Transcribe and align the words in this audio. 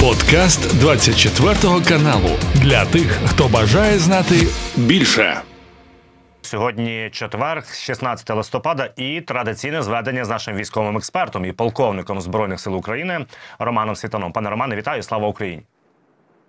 Подкаст 0.00 0.78
24 0.80 1.54
каналу 1.88 2.30
для 2.54 2.84
тих, 2.84 3.18
хто 3.26 3.48
бажає 3.48 3.98
знати 3.98 4.34
більше. 4.76 5.40
Сьогодні 6.42 7.10
четвер, 7.12 7.64
16 7.74 8.30
листопада, 8.30 8.90
і 8.96 9.20
традиційне 9.20 9.82
зведення 9.82 10.24
з 10.24 10.28
нашим 10.28 10.56
військовим 10.56 10.96
експертом 10.96 11.44
і 11.44 11.52
полковником 11.52 12.20
збройних 12.20 12.60
сил 12.60 12.76
України 12.76 13.26
Романом 13.58 13.96
Світаном. 13.96 14.32
Пане 14.32 14.50
Романе, 14.50 14.76
вітаю! 14.76 15.02
Слава 15.02 15.28
Україні! 15.28 15.62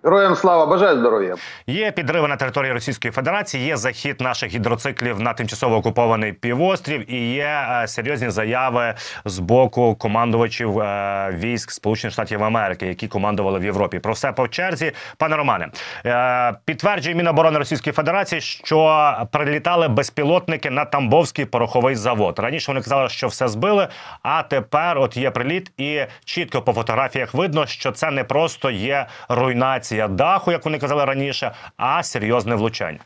Героям 0.04 0.36
слава 0.36 0.66
бажаю 0.66 0.98
здоров'я. 0.98 1.36
Є 1.66 1.92
підриви 1.92 2.28
на 2.28 2.36
території 2.36 2.72
Російської 2.72 3.12
Федерації. 3.12 3.66
Є 3.66 3.76
захід 3.76 4.20
наших 4.20 4.54
гідроциклів 4.54 5.20
на 5.20 5.32
тимчасово 5.32 5.76
окупований 5.76 6.32
півострів, 6.32 7.12
і 7.12 7.34
є 7.34 7.66
е, 7.70 7.88
серйозні 7.88 8.30
заяви 8.30 8.94
з 9.24 9.38
боку 9.38 9.94
командувачів 9.94 10.78
е, 10.78 11.36
військ 11.38 11.70
Сполучених 11.70 12.12
Штатів 12.12 12.44
Америки, 12.44 12.86
які 12.86 13.08
командували 13.08 13.58
в 13.58 13.64
Європі. 13.64 13.98
Про 13.98 14.12
все 14.12 14.32
по 14.32 14.48
черзі, 14.48 14.92
пане 15.16 15.36
Романе, 15.36 15.68
е, 16.06 16.54
підтверджує 16.64 17.14
Міноборони 17.14 17.58
Російської 17.58 17.92
Федерації, 17.92 18.40
що 18.40 19.12
прилітали 19.32 19.88
безпілотники 19.88 20.70
на 20.70 20.84
Тамбовський 20.84 21.44
пороховий 21.44 21.94
завод. 21.94 22.38
Раніше 22.38 22.72
вони 22.72 22.80
казали, 22.80 23.08
що 23.08 23.26
все 23.26 23.48
збили. 23.48 23.88
А 24.22 24.42
тепер, 24.42 24.98
от 24.98 25.16
є 25.16 25.30
приліт, 25.30 25.72
і 25.76 26.00
чітко 26.24 26.62
по 26.62 26.72
фотографіях 26.72 27.34
видно, 27.34 27.66
що 27.66 27.92
це 27.92 28.10
не 28.10 28.24
просто 28.24 28.70
є 28.70 29.06
руйнація 29.28 29.91
ліквідація 29.91 30.07
даху, 30.07 30.51
як 30.51 30.65
вони 30.65 30.79
казали 30.79 31.05
раніше, 31.05 31.51
а 31.77 32.03
серйозне 32.03 32.55
влучання. 32.55 32.99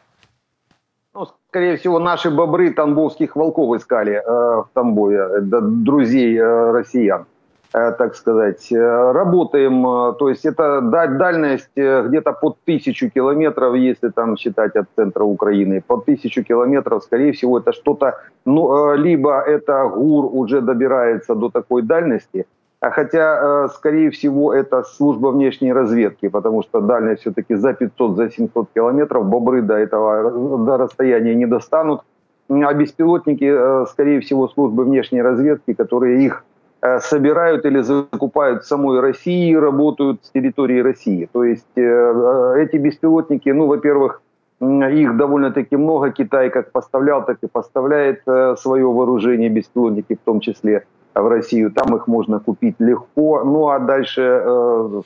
Ну, 1.15 1.27
скорее 1.49 1.75
всего, 1.75 1.99
наши 1.99 2.29
бобры 2.29 2.73
тамбовских 2.73 3.35
волков 3.35 3.75
искали 3.75 4.11
э, 4.11 4.21
в 4.25 4.67
Тамбове, 4.73 5.17
э, 5.17 5.41
друзей 5.61 6.37
э, 6.37 6.71
россиян, 6.71 7.25
э, 7.73 7.91
так 7.91 8.15
сказать. 8.15 8.71
Э, 8.71 9.11
работаем, 9.11 9.85
э, 9.85 10.13
то 10.19 10.29
есть 10.29 10.45
это 10.45 10.81
дальность 11.17 11.77
э, 11.77 12.07
где-то 12.07 12.31
под 12.31 12.55
тысячу 12.67 13.09
километров, 13.09 13.75
если 13.75 14.09
там 14.09 14.37
считать 14.37 14.75
от 14.77 14.85
центра 14.95 15.25
Украины. 15.25 15.81
Под 15.87 16.05
тысячу 16.05 16.43
километров, 16.43 17.03
скорее 17.03 17.31
всего, 17.31 17.57
это 17.57 17.73
что-то, 17.73 18.13
ну, 18.45 18.93
э, 18.93 18.97
либо 18.97 19.41
это 19.41 19.89
ГУР 19.89 20.29
уже 20.33 20.61
добирается 20.61 21.35
до 21.35 21.49
такой 21.49 21.81
дальности, 21.81 22.45
а 22.80 22.90
хотя, 22.90 23.64
э, 23.64 23.68
скорее 23.74 24.10
всего, 24.10 24.52
это 24.52 24.82
служба 24.82 25.28
внешней 25.28 25.72
разведки, 25.72 26.28
потому 26.28 26.62
что 26.62 26.80
дальность 26.80 27.22
все-таки 27.22 27.54
за 27.54 27.72
500, 27.72 28.16
за 28.16 28.30
700 28.30 28.68
километров. 28.74 29.26
Бобры 29.26 29.62
до 29.62 29.74
этого 29.74 30.58
до 30.58 30.76
расстояния 30.76 31.34
не 31.34 31.46
достанут. 31.46 32.02
А 32.48 32.74
беспилотники, 32.74 33.44
э, 33.44 33.86
скорее 33.90 34.20
всего, 34.20 34.48
службы 34.48 34.84
внешней 34.84 35.22
разведки, 35.22 35.72
которые 35.72 36.26
их 36.26 36.44
э, 36.82 37.00
собирают 37.00 37.64
или 37.64 37.80
закупают 37.80 38.62
в 38.62 38.66
самой 38.66 39.00
России 39.00 39.50
и 39.50 39.56
работают 39.56 40.24
с 40.24 40.30
территории 40.30 40.80
России. 40.80 41.28
То 41.32 41.44
есть 41.44 41.66
эти 41.76 42.76
беспилотники, 42.76 43.48
ну, 43.48 43.66
во-первых, 43.66 44.20
их 44.60 45.16
довольно-таки 45.16 45.76
много. 45.76 46.10
Китай 46.10 46.50
как 46.50 46.72
поставлял, 46.72 47.24
так 47.24 47.38
и 47.42 47.46
поставляет 47.46 48.22
свое 48.58 48.86
вооружение, 48.86 49.48
беспилотники 49.48 50.14
в 50.14 50.24
том 50.24 50.40
числе 50.40 50.84
в 51.22 51.28
Россию, 51.28 51.70
там 51.70 51.96
их 51.96 52.06
можно 52.06 52.40
купить 52.40 52.76
легко. 52.78 53.42
Ну 53.44 53.68
а 53.68 53.78
дальше 53.78 54.22
э, 54.22 55.02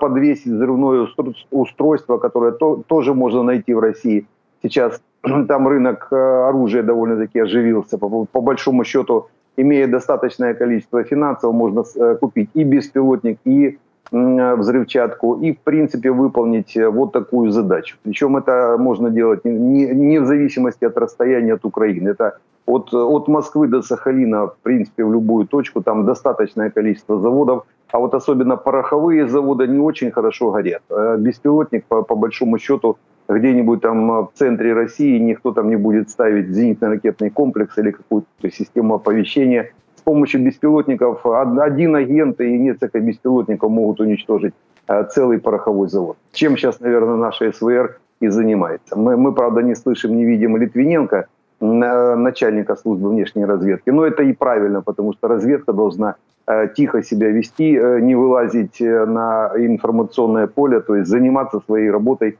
подвесить 0.00 0.52
взрывное 0.52 1.08
устройство, 1.50 2.18
которое 2.18 2.52
то, 2.52 2.82
тоже 2.86 3.14
можно 3.14 3.42
найти 3.42 3.74
в 3.74 3.78
России. 3.78 4.26
Сейчас 4.62 5.00
там 5.22 5.68
рынок 5.68 6.08
э, 6.10 6.16
оружия 6.16 6.82
довольно-таки 6.82 7.40
оживился. 7.40 7.98
По, 7.98 8.24
по 8.24 8.40
большому 8.40 8.84
счету, 8.84 9.28
имея 9.56 9.86
достаточное 9.86 10.54
количество 10.54 11.04
финансов, 11.04 11.52
можно 11.52 11.84
э, 11.96 12.16
купить 12.20 12.50
и 12.54 12.64
беспилотник, 12.64 13.38
и 13.44 13.78
взрывчатку 14.10 15.40
и, 15.40 15.52
в 15.52 15.58
принципе, 15.60 16.10
выполнить 16.10 16.76
э, 16.76 16.88
вот 16.88 17.12
такую 17.12 17.50
задачу. 17.50 17.96
Причем 18.02 18.36
это 18.36 18.76
можно 18.78 19.10
делать 19.10 19.44
не, 19.44 19.86
не 19.86 20.18
в 20.20 20.26
зависимости 20.26 20.84
от 20.84 20.98
расстояния 20.98 21.54
от 21.54 21.64
Украины. 21.64 22.10
Это 22.10 22.38
от, 22.66 22.92
от 22.92 23.28
Москвы 23.28 23.68
до 23.68 23.82
Сахалина, 23.82 24.46
в 24.46 24.56
принципе, 24.62 25.04
в 25.04 25.12
любую 25.12 25.46
точку, 25.46 25.82
там 25.82 26.04
достаточное 26.04 26.70
количество 26.70 27.18
заводов, 27.18 27.64
а 27.90 27.98
вот 27.98 28.14
особенно 28.14 28.56
пороховые 28.56 29.28
заводы 29.28 29.66
не 29.66 29.78
очень 29.78 30.10
хорошо 30.10 30.50
горят. 30.50 30.82
Э, 30.90 31.16
беспилотник, 31.18 31.84
по, 31.86 32.02
по 32.02 32.14
большому 32.14 32.58
счету, 32.58 32.98
где-нибудь 33.28 33.80
там 33.80 34.08
в 34.08 34.30
центре 34.34 34.74
России 34.74 35.18
никто 35.18 35.52
там 35.52 35.68
не 35.68 35.76
будет 35.76 36.10
ставить 36.10 36.48
зенитно-ракетный 36.48 37.30
комплекс 37.30 37.78
или 37.78 37.92
какую-то 37.92 38.50
систему 38.50 38.94
оповещения. 38.94 39.72
С 40.02 40.04
помощью 40.04 40.42
беспилотников 40.42 41.24
один 41.24 41.94
агент 41.94 42.40
и 42.40 42.58
несколько 42.58 42.98
беспилотников 42.98 43.70
могут 43.70 44.00
уничтожить 44.00 44.52
э, 44.88 45.04
целый 45.04 45.38
пороховой 45.38 45.88
завод. 45.88 46.16
Чем 46.32 46.56
сейчас, 46.56 46.80
наверное, 46.80 47.16
наша 47.16 47.52
СВР 47.52 48.00
и 48.20 48.28
занимается. 48.28 48.98
Мы, 48.98 49.16
мы 49.16 49.32
правда, 49.32 49.62
не 49.62 49.76
слышим, 49.76 50.16
не 50.16 50.24
видим 50.24 50.56
Литвиненко, 50.56 51.28
начальника 51.60 52.74
службы 52.74 53.10
внешней 53.10 53.44
разведки. 53.44 53.90
Но 53.90 54.04
это 54.04 54.24
и 54.24 54.32
правильно, 54.32 54.82
потому 54.82 55.12
что 55.12 55.28
разведка 55.28 55.72
должна 55.72 56.16
э, 56.46 56.68
тихо 56.76 57.02
себя 57.02 57.28
вести, 57.28 57.76
э, 57.76 58.00
не 58.00 58.16
вылазить 58.16 58.80
э, 58.80 59.06
на 59.06 59.52
информационное 59.56 60.48
поле, 60.48 60.80
то 60.80 60.96
есть 60.96 61.08
заниматься 61.08 61.60
своей 61.66 61.90
работой. 61.90 62.38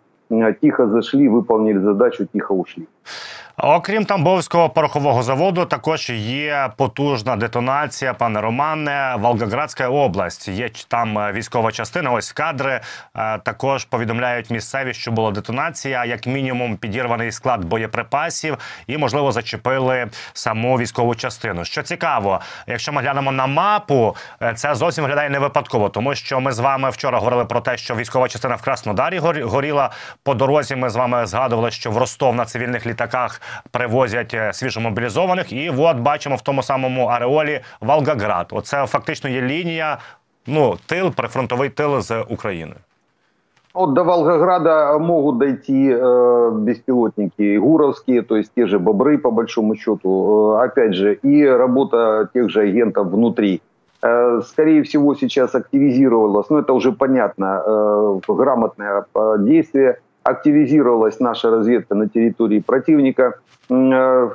Тихо 0.61 0.87
зашли, 0.87 1.29
выполнили 1.29 1.79
задачу, 1.79 2.27
тихо 2.33 2.53
ушли. 2.53 2.87
Окрім 3.57 4.05
Тамбовського 4.05 4.71
порохового 4.71 5.23
заводу, 5.23 5.65
також 5.65 6.11
є 6.11 6.71
потужна 6.77 7.37
детонація, 7.37 8.15
пане 8.15 8.41
Романе, 8.41 9.17
Волгоградська 9.19 9.89
область. 9.89 10.49
Є 10.49 10.71
там 10.89 11.19
е, 11.19 11.33
військова 11.33 11.73
частина. 11.73 12.11
Ось 12.11 12.33
кадри 12.33 12.81
е, 13.17 13.39
також 13.39 13.85
повідомляють 13.85 14.51
місцеві, 14.51 14.95
що 14.95 15.11
була 15.11 15.31
детонація, 15.31 16.05
як 16.05 16.27
мінімум, 16.27 16.77
підірваний 16.77 17.33
склад 17.33 17.65
боєприпасів, 17.65 18.59
і 18.87 18.99
можливо 18.99 19.33
зачепили 19.33 20.07
саму 20.33 20.79
військову 20.79 21.15
частину. 21.15 21.65
Що 21.65 21.83
цікаво, 21.83 22.41
якщо 22.67 22.93
ми 22.93 23.03
глянемо 23.03 23.33
на 23.33 23.47
мапу, 23.47 24.17
е, 24.43 24.55
це 24.55 24.75
зовсім 24.75 25.05
виглядає 25.05 25.31
не 25.31 25.39
випадково, 25.39 25.89
тому 25.89 26.15
що 26.15 26.41
ми 26.41 26.53
з 26.53 26.59
вами 26.59 26.91
вчора 26.91 27.19
говорили 27.19 27.45
про 27.45 27.61
те, 27.61 27.77
що 27.77 27.95
військова 27.95 28.29
частина 28.29 28.55
в 28.55 28.63
Краснодарі 28.63 29.19
горіла 29.43 29.91
по 30.23 30.35
дорозі. 30.35 30.77
Ми 30.77 30.91
з 30.91 30.97
вами 30.97 31.27
згадували, 31.27 31.71
що 31.71 31.91
в 31.91 31.97
Ростов 31.97 32.35
на 32.35 32.45
цивільних 32.45 32.87
літаках 32.92 33.42
привозять 33.72 34.34
е, 34.34 34.54
свіжомобілізованих. 34.54 35.54
І 35.54 35.70
от 35.70 35.98
бачимо 35.98 36.36
в 36.36 36.42
тому 36.42 36.64
самому 36.64 37.06
Ареолі 37.06 37.62
Волгоград. 37.82 38.48
Оце 38.52 38.86
фактично 38.86 39.30
є 39.30 39.42
лінія, 39.42 39.98
ну 40.48 40.78
тил, 40.86 41.12
прифронтовий 41.12 41.70
тил 41.70 42.02
з 42.02 42.22
України. 42.22 42.76
Вот 43.74 43.94
до 43.94 44.04
Волгограда 44.04 44.98
могут 44.98 45.38
дойти 45.38 45.94
э, 45.94 46.52
беспилотники 46.52 47.60
гуровские, 47.60 48.22
то 48.24 48.36
есть 48.36 48.52
те 48.56 48.66
же 48.66 48.80
бобры, 48.80 49.18
по 49.20 49.32
большому 49.32 49.76
счету. 49.76 50.10
Э, 50.10 50.66
опять 50.66 50.94
же, 50.94 51.14
и 51.14 51.46
работа 51.46 52.28
тех 52.34 52.50
же 52.50 52.62
агентов 52.62 53.08
внутри. 53.08 53.62
Э, 54.02 54.42
скорее 54.42 54.82
всего, 54.82 55.16
сейчас 55.16 55.56
активизировалось, 55.56 56.50
ну 56.50 56.58
это 56.58 56.74
уже 56.74 56.92
понятно, 56.92 57.64
э, 57.66 58.20
грамотное 58.28 59.06
э, 59.16 59.36
действие 59.40 60.00
активизировалась 60.23 61.21
наша 61.21 61.51
разведка 61.51 61.95
на 61.95 62.09
территории 62.09 62.61
противника, 62.61 63.35
э, 63.71 64.29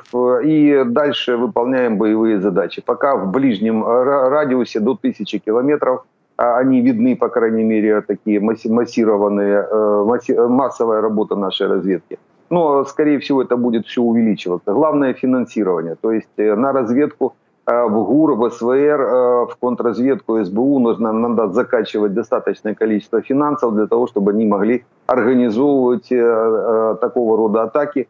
и 0.43 0.83
дальше 0.85 1.37
выполняем 1.37 1.97
боевые 1.97 2.39
задачи. 2.39 2.81
Пока 2.85 3.15
в 3.15 3.31
ближнем 3.31 3.85
радиусе 3.85 4.79
до 4.79 4.95
1000 4.95 5.39
километров 5.39 6.05
а 6.39 6.59
они 6.59 6.81
видны, 6.81 7.15
по 7.15 7.29
крайней 7.29 7.63
мере, 7.63 8.01
такие 8.01 8.39
массированные, 8.39 9.67
э, 9.71 10.47
массовая 10.47 11.01
работа 11.01 11.35
нашей 11.35 11.67
разведки. 11.67 12.19
Но, 12.51 12.85
скорее 12.85 13.17
всего, 13.17 13.41
это 13.41 13.57
будет 13.57 13.87
все 13.87 14.01
увеличиваться. 14.01 14.71
Главное– 14.71 15.13
финансирование. 15.21 15.95
То 15.99 16.11
есть 16.11 16.29
э, 16.37 16.55
на 16.55 16.71
разведку– 16.71 17.33
Э, 17.46 17.46
в 17.66 18.04
ГУР, 18.04 18.34
в 18.34 18.50
СВР, 18.50 19.00
э, 19.00 19.46
в 19.46 19.56
контрразведку 19.60 20.44
СБУ 20.44 20.78
нужно 20.78 21.12
надо 21.12 21.52
закачивать 21.52 22.12
достаточное 22.12 22.74
количество 22.74 23.22
финансов 23.22 23.74
для 23.74 23.86
того, 23.86 24.06
чтобы 24.06 24.32
они 24.32 24.46
могли 24.46 24.84
организовывать 25.06 26.12
э, 26.12 26.96
такого 27.00 27.36
рода 27.36 27.62
атаки, 27.62 28.08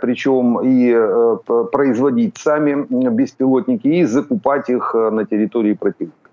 причем 0.00 0.60
и 0.62 0.96
производить 1.72 2.38
сами 2.38 2.86
беспилотники 3.10 3.88
и 3.88 4.06
закупать 4.06 4.70
их 4.70 4.94
на 4.94 5.24
території 5.24 5.74
противника. 5.74 6.30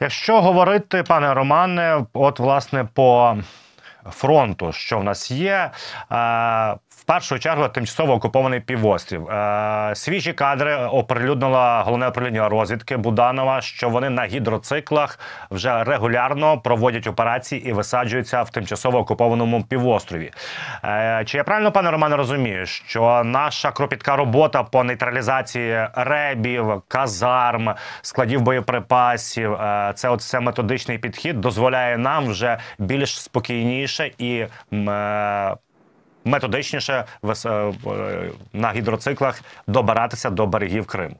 Якщо 0.00 0.40
говорити, 0.40 1.04
пане 1.08 1.34
Романе, 1.34 2.06
от 2.12 2.40
власне 2.40 2.88
по 2.94 3.36
фронту, 4.10 4.72
що 4.72 4.98
в 4.98 5.04
нас 5.04 5.30
є. 5.30 5.70
першу 7.05 7.39
чергу 7.39 7.67
тимчасово 7.67 8.13
окупований 8.13 8.59
півострів. 8.59 9.29
Е, 9.29 9.91
свіжі 9.95 10.33
кадри 10.33 10.75
оприлюднила 10.75 11.83
головне 11.83 12.07
управління 12.07 12.49
розвідки 12.49 12.97
Буданова, 12.97 13.61
що 13.61 13.89
вони 13.89 14.09
на 14.09 14.25
гідроциклах 14.25 15.19
вже 15.51 15.83
регулярно 15.83 16.57
проводять 16.57 17.07
операції 17.07 17.69
і 17.69 17.73
висаджуються 17.73 18.41
в 18.41 18.49
тимчасово 18.49 18.99
окупованому 18.99 19.63
півострові. 19.63 20.31
Е, 20.83 21.23
чи 21.25 21.37
я 21.37 21.43
правильно, 21.43 21.71
пане 21.71 21.91
Романе, 21.91 22.15
розумію, 22.15 22.65
що 22.65 23.21
наша 23.25 23.71
кропітка 23.71 24.15
робота 24.15 24.63
по 24.63 24.83
нейтралізації 24.83 25.87
ребів, 25.93 26.81
казарм, 26.87 27.73
складів 28.01 28.41
боєприпасів, 28.41 29.53
е, 29.53 29.91
це 29.95 30.09
от 30.09 30.19
все 30.19 30.39
методичний 30.39 30.97
підхід 30.97 31.41
дозволяє 31.41 31.97
нам 31.97 32.27
вже 32.27 32.57
більш 32.79 33.21
спокійніше 33.21 34.11
і 34.17 34.45
е, 34.73 35.55
методичніше 36.24 37.04
е, 37.46 37.72
на 38.52 38.70
гідроциклах 38.70 39.40
добиратися 39.66 40.30
до 40.30 40.46
берегів 40.46 40.86
Криму. 40.86 41.16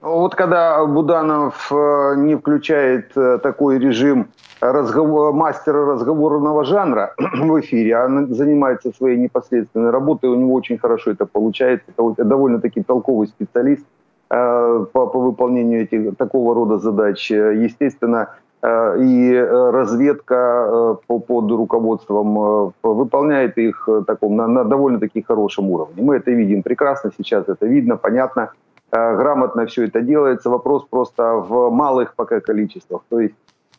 Вот 0.00 0.34
когда 0.34 0.84
Буданов 0.84 1.68
э, 1.70 2.16
не 2.16 2.34
включает 2.34 3.16
э, 3.16 3.38
такой 3.38 3.78
режим 3.78 4.26
разговор, 4.60 5.32
мастера 5.32 5.86
разговорного 5.86 6.64
жанра 6.64 7.14
в 7.18 7.60
эфире, 7.60 7.96
а 7.96 8.26
занимается 8.28 8.92
своей 8.92 9.16
непосредственной 9.18 9.90
работой, 9.90 10.28
у 10.30 10.34
него 10.34 10.52
очень 10.52 10.78
хорошо 10.78 11.10
это 11.10 11.24
получается. 11.24 11.86
Это 11.96 12.24
довольно-таки 12.24 12.82
толковый 12.82 13.28
специалист 13.28 13.86
э, 14.30 14.86
по, 14.92 15.06
по 15.06 15.18
выполнению 15.18 15.82
этих, 15.82 16.16
такого 16.16 16.54
рода 16.54 16.78
задач. 16.78 17.30
Естественно, 17.30 18.26
Э, 18.26 18.47
и 18.61 19.33
э, 19.33 19.71
разведка 19.71 20.35
э, 20.35 20.95
под 21.07 21.51
руководством 21.51 22.73
выполняет 22.83 23.57
их 23.57 23.87
таком, 24.05 24.35
на, 24.35 24.47
на 24.47 24.65
довольно-таки 24.65 25.21
хорошем 25.21 25.69
уровне. 25.69 26.03
Мы 26.03 26.17
это 26.17 26.31
видим 26.31 26.61
прекрасно 26.61 27.11
сейчас, 27.17 27.47
это 27.47 27.65
видно, 27.65 27.95
понятно, 27.95 28.51
грамотно 28.91 29.65
все 29.65 29.85
это 29.85 30.01
делается. 30.01 30.49
Вопрос 30.49 30.85
просто 30.89 31.35
в 31.35 31.69
малых 31.69 32.15
пока 32.15 32.41
количествах. 32.41 33.01
То 33.09 33.21
есть 33.21 33.35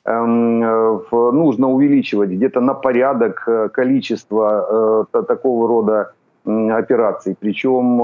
эм, 0.06 0.60
нужно 1.10 1.68
увеличивать 1.68 2.30
где-то 2.30 2.60
на 2.60 2.72
порядок 2.72 3.48
количество 3.72 5.06
такого 5.12 5.68
рода 5.68 6.12
операций. 6.46 7.36
Причем 7.38 8.00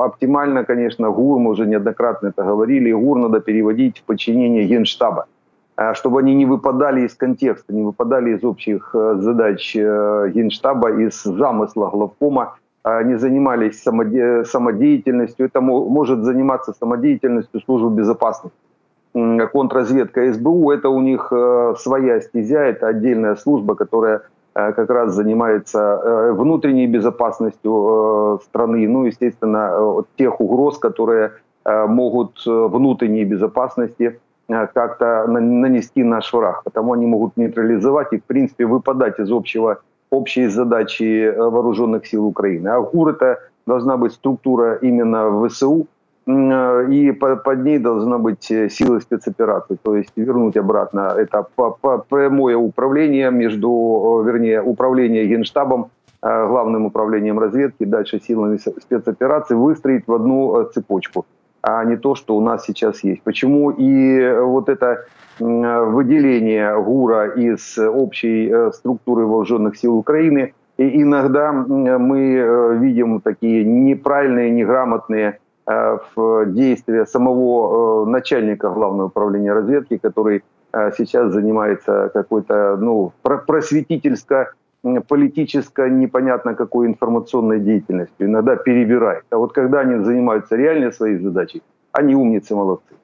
оптимально, 0.00 0.64
конечно, 0.64 1.10
ГУР, 1.10 1.38
мы 1.38 1.50
уже 1.50 1.66
неоднократно 1.66 2.28
это 2.28 2.42
говорили, 2.42 2.90
ГУР 2.92 3.18
надо 3.18 3.40
переводить 3.40 3.98
в 3.98 4.02
подчинение 4.02 4.64
Генштаба. 4.64 5.26
А, 5.80 5.94
чтобы 5.94 6.20
они 6.20 6.34
не 6.34 6.44
выпадали 6.44 7.06
из 7.06 7.14
контекста, 7.14 7.72
не 7.72 7.82
выпадали 7.82 8.36
из 8.36 8.44
общих 8.44 8.90
э, 8.92 9.14
задач 9.20 9.74
э, 9.74 10.30
Генштаба, 10.34 10.90
из 10.90 11.22
замысла 11.22 11.88
главкома, 11.88 12.56
а, 12.84 13.02
не 13.02 13.16
занимались 13.16 13.82
самодеятельностью. 13.82 15.46
Это 15.46 15.62
может 15.62 16.22
заниматься 16.22 16.74
самодеятельностью 16.78 17.62
службы 17.62 17.96
безопасности. 17.96 18.58
Контрразведка 19.14 20.30
СБУ– 20.34 20.70
это 20.72 20.90
у 20.90 21.00
них 21.00 21.32
э, 21.32 21.74
своя 21.78 22.20
стезя, 22.20 22.60
это 22.60 22.88
отдельная 22.88 23.36
служба, 23.36 23.74
которая 23.74 24.20
как 24.52 24.90
раз 24.90 25.14
занимается 25.14 26.34
внутренней 26.36 26.88
безопасностью 26.88 28.40
страны, 28.44 28.86
ну, 28.88 29.04
естественно, 29.04 30.04
тех 30.16 30.40
угроз, 30.40 30.76
которые 30.76 31.30
могут 31.64 32.44
внутренней 32.44 33.24
безопасности 33.24 34.18
как-то 34.50 35.26
нанести 35.28 36.04
наш 36.04 36.32
враг. 36.32 36.62
Потому 36.64 36.92
они 36.92 37.06
могут 37.06 37.36
нейтрализовать 37.36 38.12
и, 38.12 38.18
в 38.18 38.24
принципе, 38.24 38.66
выпадать 38.66 39.18
из 39.18 39.30
общего, 39.30 39.78
общей 40.10 40.48
задачи 40.48 41.24
э, 41.24 41.50
вооруженных 41.50 42.06
сил 42.06 42.26
Украины. 42.26 42.68
А 42.68 42.80
ГУР 42.80 43.10
это 43.10 43.38
должна 43.66 43.96
быть 43.96 44.12
структура 44.12 44.74
именно 44.82 45.48
ВСУ, 45.48 45.86
э, 46.26 46.86
и 46.90 47.12
под 47.12 47.64
ней 47.64 47.78
должна 47.78 48.18
быть 48.18 48.42
сила 48.42 49.00
спецоперации, 49.00 49.76
то 49.82 49.96
есть 49.96 50.12
вернуть 50.16 50.56
обратно 50.56 51.14
это 51.16 51.46
прямое 52.08 52.56
управление 52.56 53.30
между, 53.30 54.22
вернее, 54.26 54.62
управление 54.62 55.26
Генштабом, 55.26 55.90
главным 56.22 56.86
управлением 56.86 57.38
разведки, 57.38 57.84
дальше 57.84 58.20
силами 58.20 58.58
спецопераций, 58.58 59.56
выстроить 59.56 60.06
в 60.06 60.12
одну 60.12 60.64
цепочку 60.74 61.24
а 61.62 61.84
не 61.84 61.96
то, 61.96 62.14
что 62.14 62.36
у 62.36 62.40
нас 62.40 62.64
сейчас 62.64 63.04
есть. 63.04 63.22
Почему 63.22 63.70
и 63.70 64.32
вот 64.40 64.68
это 64.68 65.04
выделение 65.40 66.80
ГУРа 66.82 67.30
из 67.30 67.78
общей 67.78 68.48
э, 68.48 68.72
структуры 68.72 69.26
вооруженных 69.26 69.76
сил 69.76 69.96
Украины, 69.96 70.54
и 70.76 71.02
иногда 71.02 71.52
мы 71.52 72.34
э, 72.34 72.76
видим 72.78 73.20
такие 73.20 73.64
неправильные, 73.64 74.50
неграмотные 74.50 75.38
э, 75.66 75.98
действия 76.46 77.06
самого 77.06 78.04
начальника 78.04 78.70
главного 78.70 79.06
управления 79.06 79.52
разведки, 79.52 79.96
который 79.96 80.42
сейчас 80.96 81.32
занимается 81.32 82.12
какой-то 82.14 82.76
ну, 82.76 83.12
просветительско 83.22 84.52
политической, 84.82 85.90
непонятно 85.90 86.54
какой 86.54 86.86
информационной 86.86 87.60
деятельностью, 87.60 88.26
иногда 88.26 88.56
перебирает. 88.56 89.24
А 89.30 89.36
вот 89.36 89.52
когда 89.52 89.80
они 89.80 90.04
занимаются 90.04 90.56
реальной 90.56 90.92
своей 90.92 91.18
задачей, 91.18 91.62
они 91.92 92.14
умницы, 92.14 92.54
молодцы. 92.54 92.94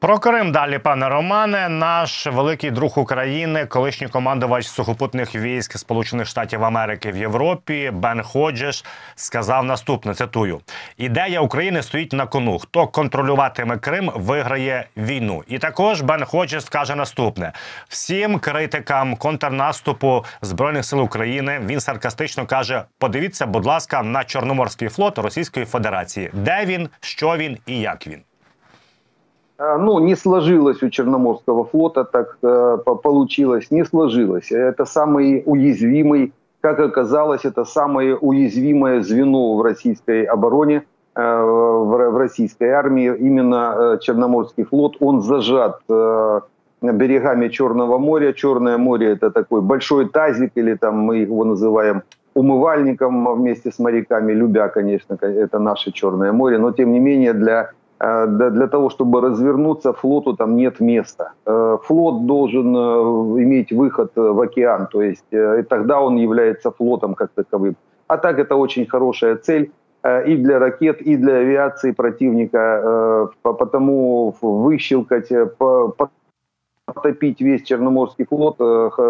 Про 0.00 0.18
Крим 0.18 0.52
далі, 0.52 0.78
пане 0.78 1.08
Романе, 1.08 1.68
наш 1.68 2.26
великий 2.26 2.70
друг 2.70 2.98
України, 2.98 3.66
колишній 3.66 4.08
командувач 4.08 4.66
сухопутних 4.66 5.34
військ 5.34 5.78
Сполучених 5.78 6.26
Штатів 6.26 6.64
Америки 6.64 7.12
в 7.12 7.16
Європі 7.16 7.90
Бен 7.94 8.22
Ходжеш 8.22 8.84
сказав 9.14 9.64
наступне: 9.64 10.14
цитую: 10.14 10.60
ідея 10.96 11.40
України 11.40 11.82
стоїть 11.82 12.12
на 12.12 12.26
кону. 12.26 12.58
Хто 12.58 12.86
контролюватиме 12.86 13.78
Крим, 13.78 14.12
виграє 14.14 14.86
війну. 14.96 15.44
І 15.46 15.58
також 15.58 16.00
Бен 16.00 16.24
Ходжеш 16.24 16.64
скаже 16.64 16.94
наступне: 16.94 17.52
всім 17.88 18.38
критикам 18.38 19.16
контрнаступу 19.16 20.24
збройних 20.42 20.84
сил 20.84 21.02
України 21.02 21.60
він 21.66 21.80
саркастично 21.80 22.46
каже: 22.46 22.84
подивіться, 22.98 23.46
будь 23.46 23.66
ласка, 23.66 24.02
на 24.02 24.24
Чорноморський 24.24 24.88
флот 24.88 25.18
Російської 25.18 25.66
Федерації, 25.66 26.30
де 26.32 26.64
він, 26.64 26.88
що 27.00 27.36
він 27.36 27.58
і 27.66 27.80
як 27.80 28.06
він. 28.06 28.27
Э, 29.58 29.76
ну, 29.76 29.98
не 29.98 30.16
сложилось 30.16 30.82
у 30.82 30.88
Черноморского 30.88 31.64
флота, 31.64 32.04
так 32.04 32.38
э, 32.42 32.78
получилось, 33.02 33.70
не 33.70 33.84
сложилось. 33.84 34.52
Это 34.52 34.84
самый 34.84 35.42
уязвимый, 35.46 36.32
как 36.60 36.78
оказалось, 36.80 37.44
это 37.44 37.64
самое 37.64 38.16
уязвимое 38.16 39.02
звено 39.02 39.56
в 39.56 39.62
российской 39.62 40.24
обороне, 40.24 40.84
э, 41.16 41.42
в, 41.42 42.18
российской 42.18 42.70
армии. 42.70 43.12
Именно 43.18 43.98
Черноморский 44.00 44.64
флот, 44.64 44.96
он 45.00 45.22
зажат 45.22 45.80
берегами 46.80 47.48
Черного 47.48 47.98
моря. 47.98 48.32
Черное 48.32 48.78
море 48.78 49.12
это 49.12 49.30
такой 49.30 49.60
большой 49.60 50.08
тазик, 50.08 50.52
или 50.54 50.74
там 50.74 50.98
мы 50.98 51.18
его 51.18 51.44
называем 51.44 52.02
умывальником 52.34 53.34
вместе 53.34 53.72
с 53.72 53.80
моряками. 53.80 54.32
Любя, 54.32 54.68
конечно, 54.68 55.18
это 55.20 55.58
наше 55.58 55.90
Черное 55.90 56.30
море, 56.30 56.58
но 56.58 56.70
тем 56.70 56.92
не 56.92 57.00
менее 57.00 57.32
для 57.32 57.70
для 58.00 58.68
того, 58.68 58.90
чтобы 58.90 59.20
развернуться, 59.20 59.92
флоту 59.92 60.36
там 60.36 60.56
нет 60.56 60.80
места. 60.80 61.32
Э, 61.46 61.78
флот 61.82 62.26
должен 62.26 62.76
э, 62.76 63.42
иметь 63.42 63.72
выход 63.72 64.12
в 64.14 64.40
океан, 64.40 64.86
то 64.86 65.02
есть 65.02 65.24
и 65.32 65.62
тогда 65.68 66.00
он 66.00 66.16
является 66.16 66.70
флотом 66.70 67.14
как 67.14 67.30
таковым. 67.34 67.74
А 68.06 68.16
так 68.16 68.38
это 68.38 68.54
очень 68.56 68.86
хорошая 68.86 69.36
цель 69.36 69.72
и 70.26 70.36
для 70.36 70.58
ракет, 70.60 71.02
и 71.02 71.16
для 71.16 71.34
авиации 71.34 71.90
противника, 71.90 73.28
потому 73.42 74.32
выщелкать, 74.40 75.28
потопить 76.86 77.40
весь 77.40 77.64
Черноморский 77.64 78.24
флот 78.24 78.56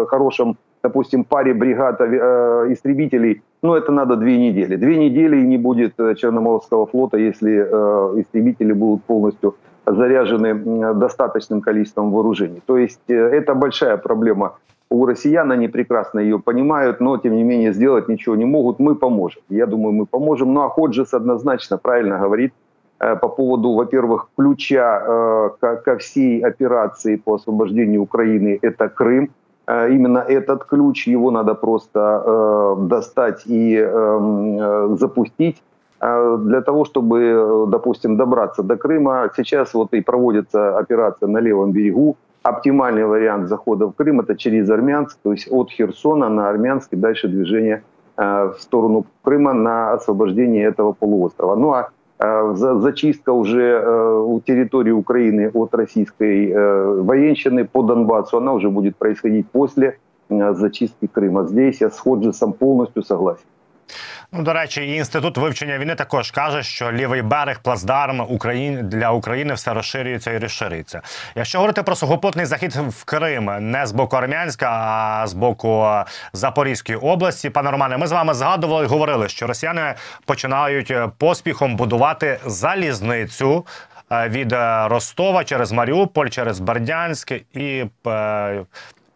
хорошим 0.09 0.57
допустим, 0.83 1.23
паре 1.23 1.53
бригад 1.53 2.01
э, 2.01 2.67
истребителей, 2.69 3.41
ну, 3.61 3.75
это 3.75 3.91
надо 3.91 4.15
две 4.15 4.37
недели. 4.37 4.75
Две 4.75 4.97
недели 4.97 5.37
и 5.37 5.47
не 5.47 5.57
будет 5.57 5.99
э, 5.99 6.15
Черноморского 6.15 6.85
флота, 6.85 7.17
если 7.17 7.51
э, 7.51 8.21
истребители 8.21 8.73
будут 8.73 9.03
полностью 9.03 9.55
заряжены 9.85 10.93
достаточным 10.93 11.61
количеством 11.61 12.11
вооружений. 12.11 12.61
То 12.65 12.77
есть 12.77 13.01
это 13.07 13.55
большая 13.55 13.97
проблема 13.97 14.53
у 14.91 15.05
россиян, 15.05 15.51
они 15.51 15.67
прекрасно 15.67 16.19
ее 16.19 16.37
понимают, 16.37 16.99
но, 16.99 17.17
тем 17.17 17.35
не 17.35 17.43
менее, 17.43 17.73
сделать 17.73 18.07
ничего 18.07 18.35
не 18.35 18.45
могут. 18.45 18.79
Мы 18.79 18.93
поможем. 18.95 19.41
Я 19.49 19.65
думаю, 19.65 19.93
мы 19.93 20.05
поможем. 20.05 20.53
Ну, 20.53 20.61
а 20.61 20.69
Ходжес 20.69 21.13
однозначно 21.13 21.77
правильно 21.77 22.19
говорит 22.19 22.53
по 22.99 23.29
поводу, 23.29 23.73
во-первых, 23.73 24.29
ключа 24.35 25.49
ко 25.59 25.97
всей 25.97 26.41
операции 26.41 27.15
по 27.15 27.35
освобождению 27.35 28.03
Украины– 28.03 28.59
это 28.61 28.89
Крым. 28.89 29.29
Э, 29.69 29.91
именно 29.91 30.19
этот 30.19 30.63
ключ, 30.63 31.07
его 31.07 31.31
надо 31.31 31.53
просто 31.53 31.99
э, 31.99 32.75
достать 32.87 33.43
и 33.45 33.75
эм, 33.75 34.57
э, 34.59 34.97
запустить 34.97 35.61
для 36.01 36.61
того, 36.61 36.85
чтобы, 36.85 37.65
допустим, 37.67 38.15
добраться 38.15 38.63
до 38.63 38.77
Крыма. 38.77 39.29
Сейчас 39.35 39.73
вот 39.73 39.93
и 39.93 39.99
проводится 39.99 40.77
операция 40.77 41.27
на 41.27 41.41
левом 41.41 41.73
берегу. 41.73 42.15
Оптимальный 42.41 43.05
вариант 43.05 43.49
захода 43.49 43.85
в 43.85 43.91
Крым– 43.91 44.19
это 44.21 44.37
через 44.37 44.69
Армянск, 44.69 45.17
то 45.21 45.33
есть 45.33 45.51
от 45.51 45.69
Херсона 45.71 46.29
на 46.29 46.47
Армянск 46.49 46.93
и 46.93 46.95
дальше 46.95 47.27
движение 47.27 47.83
в 48.15 48.55
сторону 48.59 49.07
Крыма 49.23 49.51
на 49.51 49.91
освобождение 49.91 50.63
этого 50.63 50.93
полуострова. 50.93 51.55
Ну 51.55 51.73
а 51.73 51.89
зачистка 52.19 53.31
уже 53.31 53.81
у 54.21 54.39
территории 54.41 54.91
Украины 54.91 55.49
от 55.53 55.73
российской 55.73 56.53
военщины 57.01 57.65
по 57.65 57.81
Донбассу, 57.81 58.37
она 58.37 58.53
уже 58.53 58.69
будет 58.69 58.97
происходить 58.97 59.47
после 59.49 59.97
зачистки 60.29 61.07
Крыма. 61.07 61.45
Здесь 61.45 61.81
я 61.81 61.89
с 61.89 61.99
Ходжесом 61.99 62.53
полностью 62.53 63.03
согласен. 63.03 63.45
Ну, 64.31 64.43
до 64.43 64.53
речі, 64.53 64.81
і 64.81 64.95
інститут 64.95 65.37
вивчення 65.37 65.77
війни 65.77 65.95
також 65.95 66.31
каже, 66.31 66.63
що 66.63 66.91
лівий 66.91 67.21
берег 67.21 67.59
плацдарм 67.59 68.19
України 68.19 68.83
для 68.83 69.11
України 69.11 69.53
все 69.53 69.73
розширюється 69.73 70.31
і 70.31 70.37
розширюється. 70.37 71.01
Якщо 71.35 71.57
говорити 71.57 71.83
про 71.83 71.95
сухопутний 71.95 72.45
захід 72.45 72.75
в 72.75 73.03
Крим, 73.03 73.71
не 73.71 73.85
з 73.85 73.91
боку 73.91 74.17
Армянська, 74.17 74.69
а 74.69 75.27
з 75.27 75.33
боку 75.33 75.87
Запорізької 76.33 76.97
області, 76.97 77.49
пане 77.49 77.71
Романе, 77.71 77.97
ми 77.97 78.07
з 78.07 78.11
вами 78.11 78.33
згадували 78.33 78.85
і 78.85 78.87
говорили, 78.87 79.29
що 79.29 79.47
росіяни 79.47 79.93
починають 80.25 80.93
поспіхом 81.17 81.75
будувати 81.75 82.39
залізницю. 82.45 83.65
Від 84.11 84.55
Ростова 84.85 85.43
через 85.43 85.71
Маріуполь, 85.71 86.27
через 86.27 86.59
Бердянськ 86.59 87.31
і 87.53 87.85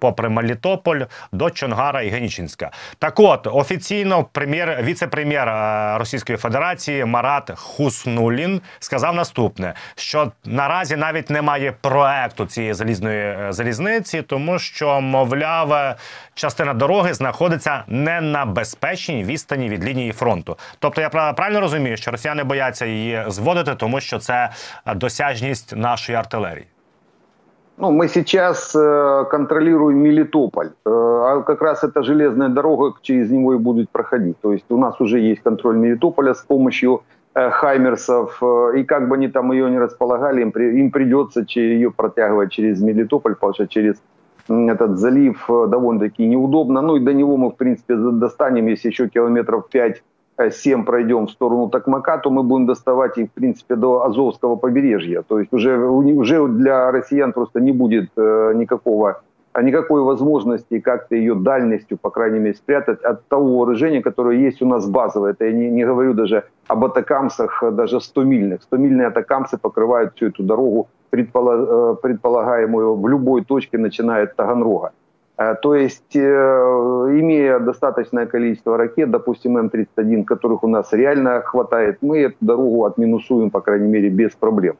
попри 0.04 0.30
Мелітополь 0.30 1.02
до 1.32 1.50
Чонгара 1.50 2.02
і 2.02 2.10
Генічинська. 2.10 2.72
Так, 3.00 3.20
от 3.20 3.48
офіційно 3.48 4.24
прем'єр, 4.24 4.84
віце-прем'єр 4.84 5.50
е, 5.50 5.98
Російської 5.98 6.38
Федерації 6.38 7.06
Марат 7.06 7.52
Хуснулін 7.56 8.62
сказав 8.80 9.16
наступне: 9.16 9.74
що 9.96 10.32
наразі 10.46 10.96
навіть 10.96 11.30
немає 11.30 11.74
проекту 11.82 12.46
цієї 12.46 12.74
залізної 12.74 13.20
е, 13.20 13.48
залізниці, 13.50 14.22
тому 14.22 14.60
що, 14.60 15.02
мовляв, 15.02 15.96
частина 16.34 16.74
дороги 16.74 17.14
знаходиться 17.14 17.84
не 17.88 18.22
на 18.22 18.46
безпечній 18.46 19.24
відстані 19.24 19.70
від 19.70 19.86
лінії 19.86 20.12
фронту. 20.12 20.58
Тобто, 20.80 21.02
я 21.02 21.10
правильно 21.10 21.62
розумію, 21.62 21.98
що 21.98 22.12
росіяни 22.12 22.44
бояться 22.44 22.86
її 22.86 23.24
зводити, 23.28 23.76
тому 23.76 24.02
що 24.02 24.20
це 24.20 24.50
досяжність 24.96 25.76
нашої 25.76 26.18
артилерії. 26.18 26.73
Ну, 27.77 27.92
мы 27.92 28.08
сейчас 28.08 28.75
э, 28.75 29.25
контролируем 29.32 29.98
Мелитополь, 29.98 30.68
э, 30.68 30.89
а 30.89 31.42
как 31.42 31.62
раз 31.62 31.84
эта 31.84 32.03
железная 32.03 32.50
дорога 32.50 32.94
через 33.01 33.32
него 33.32 33.53
и 33.53 33.58
будет 33.58 33.89
проходить. 33.89 34.38
То 34.42 34.53
есть 34.53 34.65
у 34.70 34.77
нас 34.77 35.01
уже 35.01 35.20
есть 35.20 35.42
контроль 35.42 35.77
Мелитополя 35.77 36.34
с 36.36 36.42
помощью 36.42 37.01
э, 37.34 37.50
Хаймерсов, 37.50 38.38
э, 38.44 38.80
и 38.80 38.84
как 38.84 39.10
бы 39.10 39.15
они 39.15 39.27
там 39.27 39.51
ее 39.51 39.72
не 39.72 39.80
располагали, 39.80 40.42
им, 40.42 40.51
при, 40.51 40.80
им 40.80 40.92
придется 40.92 41.46
ее 41.56 41.89
протягивать 41.89 42.51
через 42.51 42.80
Мелитополь, 42.80 43.34
потому 43.34 43.53
что 43.53 43.68
через 43.68 43.96
этот 44.48 45.00
залив 45.00 45.50
э, 45.50 45.68
довольно-таки 45.68 46.27
неудобно. 46.27 46.82
Ну 46.82 46.98
и 46.98 47.00
до 47.00 47.13
него 47.13 47.38
мы, 47.38 47.50
в 47.50 47.56
принципе, 47.56 47.96
достанем, 47.96 48.68
если 48.68 48.89
еще 48.89 49.10
километров 49.10 49.70
5 49.70 50.03
7 50.38 50.86
пройдем 50.86 51.28
в 51.28 51.32
сторону 51.32 51.70
Токмака, 51.70 52.18
то 52.18 52.30
мы 52.30 52.44
будем 52.44 52.66
доставать 52.66 53.18
их, 53.18 53.30
в 53.30 53.34
принципе, 53.34 53.75
до 53.75 54.06
Азовского 54.06 54.56
побережья. 54.56 55.22
То 55.22 55.40
есть 55.40 55.54
уже, 55.54 55.78
уже 55.78 56.48
для 56.48 56.92
россиян 56.92 57.34
просто 57.34 57.60
не 57.60 57.72
будет 57.72 58.10
э, 58.18 58.54
никакого, 58.56 59.22
никакой 59.62 60.02
возможности 60.02 60.80
как-то 60.80 61.16
ее 61.16 61.36
дальностью, 61.36 61.98
по 61.98 62.10
крайней 62.10 62.40
мере, 62.40 62.56
спрятать 62.56 63.02
от 63.04 63.28
того 63.28 63.58
вооружения, 63.58 64.02
которое 64.02 64.38
есть 64.38 64.62
у 64.62 64.66
нас 64.66 64.90
базовое. 64.90 65.32
Это 65.32 65.46
я 65.46 65.52
не, 65.52 65.70
не 65.70 65.86
говорю 65.86 66.13
даже 66.13 66.44
об 66.68 66.84
атакамсах, 66.84 67.63
даже 67.72 67.98
100-мильных. 67.98 68.60
100-мильные 68.72 69.08
атакамсы 69.08 69.58
покрывают 69.58 70.16
всю 70.16 70.28
эту 70.28 70.44
дорогу, 70.44 70.88
э, 71.12 71.96
предполагаемую 72.02 72.96
в 72.96 73.08
любой 73.08 73.44
точке, 73.44 73.78
начиная 73.78 74.24
от 74.24 74.36
Таганрога. 74.36 74.92
Э, 75.38 75.56
то 75.56 75.75
есть, 75.75 76.16
э, 76.16 76.20
имея 76.20 77.60
достаточное 77.60 78.25
количество 78.25 78.78
ракет, 78.78 79.10
допустим, 79.10 79.58
М-31, 79.58 80.25
которых 80.25 80.63
у 80.63 80.68
нас 80.68 80.94
реально 80.94 81.42
хватает, 81.42 81.98
мы 82.02 82.20
эту 82.20 82.36
дорогу 82.42 82.86
отминусуем, 82.86 83.50
по 83.50 83.62
крайней 83.62 83.88
мере, 83.88 84.10
без 84.10 84.32
проблем. 84.32 84.75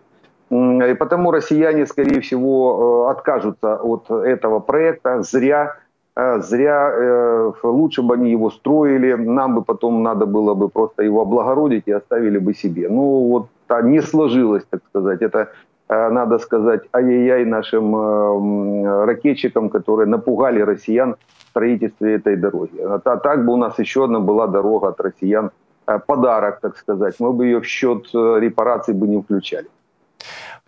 И 0.52 0.96
потому 1.00 1.32
россияне, 1.32 1.88
скорее 1.88 2.20
всего, 2.22 3.08
э, 3.08 3.12
откажутся 3.12 3.76
от 3.76 4.12
этого 4.12 4.60
проекта 4.60 5.24
зря, 5.24 5.78
зря, 6.16 7.54
лучше 7.64 8.04
бы 8.04 8.14
они 8.14 8.30
его 8.30 8.52
строили, 8.52 9.14
нам 9.14 9.56
бы 9.56 9.64
потом 9.64 10.04
надо 10.04 10.28
было 10.28 10.54
бы 10.54 10.70
просто 10.70 11.02
его 11.02 11.22
облагородить 11.22 11.88
и 11.88 11.92
оставили 11.92 12.38
бы 12.38 12.54
себе. 12.54 12.88
Ну 12.88 13.02
вот 13.30 13.48
не 13.82 14.00
сложилось, 14.00 14.64
так 14.70 14.82
сказать, 14.90 15.24
это 15.24 15.48
надо 15.90 16.40
сказать, 16.40 16.82
ай-яй-яй 16.94 17.46
нашим 17.46 17.96
э, 17.96 19.06
ракетчикам, 19.06 19.70
которые 19.70 20.08
напугали 20.08 20.62
россиян 20.62 21.16
в 21.38 21.50
строительстве 21.50 22.16
этой 22.16 22.36
дороги. 22.36 22.80
А 22.80 23.18
так 23.18 23.46
бы 23.46 23.54
у 23.54 23.58
нас 23.58 23.80
еще 23.80 24.04
одна 24.04 24.20
была 24.20 24.48
дорога 24.48 24.88
от 24.88 25.02
россиян, 25.02 25.52
э, 25.88 26.00
подарок, 26.00 26.60
так 26.62 26.78
сказать. 26.78 27.20
Мы 27.20 27.34
бы 27.34 27.46
ее 27.46 27.60
в 27.60 27.66
счет 27.66 28.06
репараций 28.14 28.94
бы 28.94 29.08
не 29.08 29.22
включали. 29.22 29.68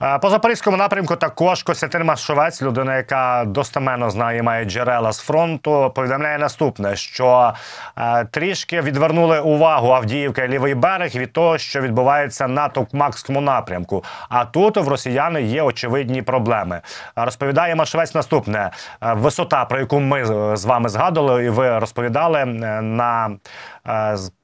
Е, 0.01 0.19
по 0.19 0.29
запорізькому 0.29 0.77
напрямку 0.77 1.15
також 1.15 1.63
Костянтин 1.63 2.03
Машовець, 2.03 2.61
людина, 2.61 2.97
яка 2.97 3.43
достеменно 3.47 4.09
знає, 4.09 4.43
має 4.43 4.65
джерела 4.65 5.11
з 5.11 5.19
фронту, 5.19 5.91
повідомляє 5.95 6.37
наступне: 6.37 6.95
що 6.95 7.53
е, 7.97 8.25
трішки 8.25 8.81
відвернули 8.81 9.39
увагу 9.39 9.91
Авдіївка 9.91 10.43
і 10.43 10.47
лівий 10.47 10.75
берег 10.75 11.15
від 11.15 11.33
того, 11.33 11.57
що 11.57 11.81
відбувається 11.81 12.47
на 12.47 12.69
Токмакському 12.69 13.41
напрямку. 13.41 14.03
А 14.29 14.45
тут 14.45 14.77
в 14.77 14.87
росіяни 14.87 15.41
є 15.41 15.61
очевидні 15.61 16.21
проблеми. 16.21 16.81
Розповідає 17.15 17.75
Машовець 17.75 18.15
наступне: 18.15 18.71
е, 19.03 19.13
висота, 19.13 19.65
про 19.65 19.79
яку 19.79 19.99
ми 19.99 20.25
з 20.55 20.65
вами 20.65 20.89
згадували, 20.89 21.45
і 21.45 21.49
ви 21.49 21.79
розповідали 21.79 22.45
на 22.45 23.29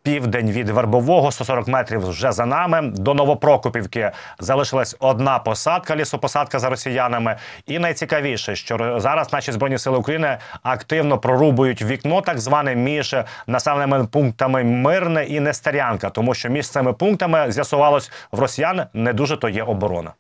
південь 0.04 0.52
від 0.52 0.70
Вербового, 0.70 1.32
140 1.32 1.68
метрів 1.68 2.10
вже 2.10 2.32
за 2.32 2.46
нами. 2.46 2.82
До 2.82 3.14
Новопрокопівки 3.14 4.12
залишилась 4.40 4.96
одна 5.00 5.40
посадка, 5.40 5.96
лісопосадка 5.96 6.60
за 6.60 6.70
росіянами. 6.70 7.36
І 7.66 7.80
найцікавіше, 7.80 8.56
що 8.56 9.00
зараз 9.00 9.34
наші 9.34 9.52
збройні 9.52 9.78
сили 9.78 9.98
України 9.98 10.38
активно 10.64 11.18
прорубують 11.18 11.82
вікно, 11.82 12.22
так 12.22 12.40
зване 12.40 12.76
між 12.76 13.16
населеними 13.48 14.06
пунктами 14.06 14.64
Мирне 14.64 15.26
і 15.26 15.40
Нестерянка, 15.40 16.10
тому 16.10 16.34
що 16.34 16.50
між 16.50 16.70
цими 16.70 16.94
пунктами 16.94 17.52
з'ясувалось 17.52 18.12
в 18.32 18.40
росіян 18.40 18.84
не 18.94 19.14
дуже 19.14 19.38
то 19.38 19.50
є 19.50 19.64
оборона. 19.64 20.12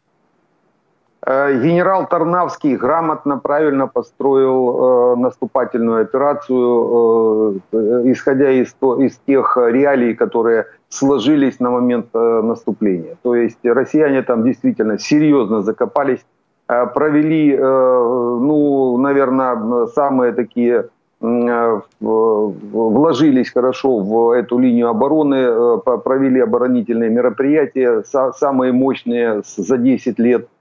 Э, 1.23 1.53
генерал 1.61 2.07
Тарнавский 2.07 2.75
грамотно, 2.75 3.37
правильно 3.37 3.87
построил 3.87 5.13
э, 5.13 5.15
наступательную 5.17 6.01
операцию, 6.01 7.61
э, 7.71 8.11
исходя 8.11 8.49
из, 8.49 8.73
то, 8.73 8.99
из 8.99 9.17
тех 9.27 9.55
реалий, 9.55 10.15
которые 10.15 10.65
сложились 10.89 11.59
на 11.59 11.69
момент 11.69 12.07
э, 12.13 12.41
наступления. 12.41 13.17
То 13.21 13.35
есть 13.35 13.59
россияне 13.63 14.23
там 14.23 14.43
действительно 14.43 14.97
серьезно 14.97 15.61
закопались, 15.61 16.25
э, 16.67 16.87
провели, 16.87 17.53
э, 17.53 17.59
ну, 17.59 18.97
наверное, 18.97 19.85
самые 19.93 20.31
такие 20.31 20.89
э, 21.21 21.81
вложились 21.99 23.51
хорошо 23.51 23.99
в 23.99 24.31
эту 24.31 24.57
линию 24.57 24.89
обороны, 24.89 25.35
э, 25.35 25.77
провели 26.03 26.39
оборонительные 26.39 27.11
мероприятия, 27.11 28.03
самые 28.39 28.71
мощные 28.71 29.43
за 29.43 29.77
10 29.77 30.17
лет– 30.17 30.47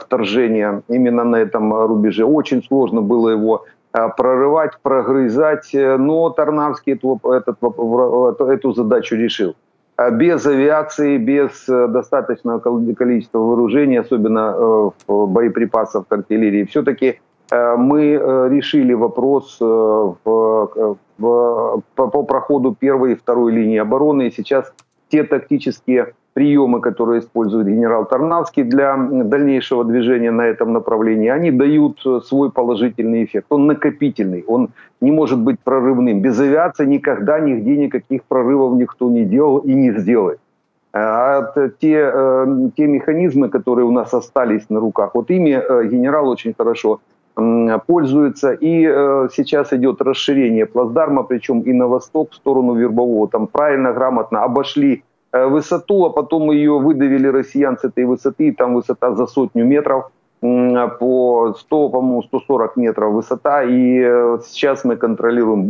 вторжения 0.00 0.82
именно 0.88 1.24
на 1.24 1.36
этом 1.36 1.72
рубеже. 1.86 2.24
Очень 2.24 2.62
сложно 2.62 3.00
было 3.00 3.30
его 3.30 3.64
э, 3.94 4.08
прорывать, 4.16 4.72
прогрызать, 4.82 5.70
но 5.72 6.30
Тарнавский 6.30 6.94
этот, 6.94 7.56
эту 8.40 8.72
задачу 8.72 9.16
решил. 9.16 9.54
Э, 9.96 10.10
без 10.10 10.46
авиации, 10.46 11.16
без 11.16 11.64
достаточного 11.66 12.58
количества 12.58 13.38
вооружений, 13.38 13.96
особенно 13.96 14.92
боеприпасов 15.08 16.06
к 16.06 16.12
артиллерии, 16.12 16.64
все-таки 16.64 17.20
мы 17.50 18.48
решили 18.50 18.94
вопрос 18.94 19.58
в, 19.60 20.16
в, 20.24 21.82
по, 21.94 22.08
по 22.08 22.22
проходу 22.22 22.74
первой 22.74 23.12
и 23.12 23.14
второй 23.14 23.52
линии 23.52 23.78
обороны. 23.78 24.28
И 24.28 24.30
сейчас 24.30 24.72
те 25.08 25.22
тактические 25.22 26.14
приемы, 26.34 26.80
которые 26.80 27.20
использует 27.20 27.66
генерал 27.66 28.06
Тарнавский 28.06 28.64
для 28.64 28.96
дальнейшего 28.96 29.84
движения 29.84 30.30
на 30.30 30.42
этом 30.42 30.72
направлении, 30.72 31.28
они 31.28 31.50
дают 31.50 32.00
э, 32.06 32.20
свой 32.24 32.50
положительный 32.50 33.24
эффект. 33.24 33.46
Он 33.50 33.66
накопительный, 33.66 34.44
он 34.46 34.70
не 35.00 35.10
может 35.10 35.38
быть 35.38 35.60
прорывным. 35.64 36.22
Без 36.22 36.40
авиации 36.40 36.86
никогда 36.86 37.40
нигде 37.40 37.76
никаких 37.76 38.22
прорывов 38.24 38.74
никто 38.78 39.10
не 39.10 39.24
делал 39.24 39.58
и 39.58 39.74
не 39.74 39.92
сделает. 39.98 40.38
А 40.94 41.52
те, 41.80 42.10
э, 42.14 42.70
те 42.76 42.86
механизмы, 42.86 43.48
которые 43.48 43.84
у 43.84 43.92
нас 43.92 44.14
остались 44.14 44.70
на 44.70 44.80
руках, 44.80 45.14
вот 45.14 45.30
ими 45.30 45.50
э, 45.50 45.88
генерал 45.88 46.28
очень 46.28 46.54
хорошо 46.58 47.00
пользуется. 47.86 48.52
И 48.52 48.82
сейчас 49.32 49.72
идет 49.72 50.02
расширение 50.02 50.66
плацдарма, 50.66 51.22
причем 51.22 51.62
и 51.62 51.72
на 51.72 51.86
восток, 51.86 52.30
в 52.30 52.34
сторону 52.34 52.74
Вербового. 52.74 53.26
Там 53.26 53.46
правильно, 53.46 53.94
грамотно 53.94 54.42
обошли 54.42 55.02
Э, 55.02 55.11
высоту, 55.32 56.04
а 56.04 56.10
потом 56.10 56.50
ее 56.50 56.78
выдавили 56.78 57.26
россиян 57.26 57.78
с 57.78 57.84
этой 57.84 58.04
высоты, 58.04 58.52
там 58.52 58.74
высота 58.74 59.14
за 59.14 59.26
сотню 59.26 59.64
метров. 59.64 60.10
по 60.40 61.54
100, 61.58 61.88
по-моему, 61.88 62.22
140 62.22 62.76
метров 62.76 63.12
высота, 63.12 63.62
и 63.62 64.00
э, 64.04 64.38
сейчас 64.44 64.84
мы 64.84 64.96
контролируем 64.96 65.64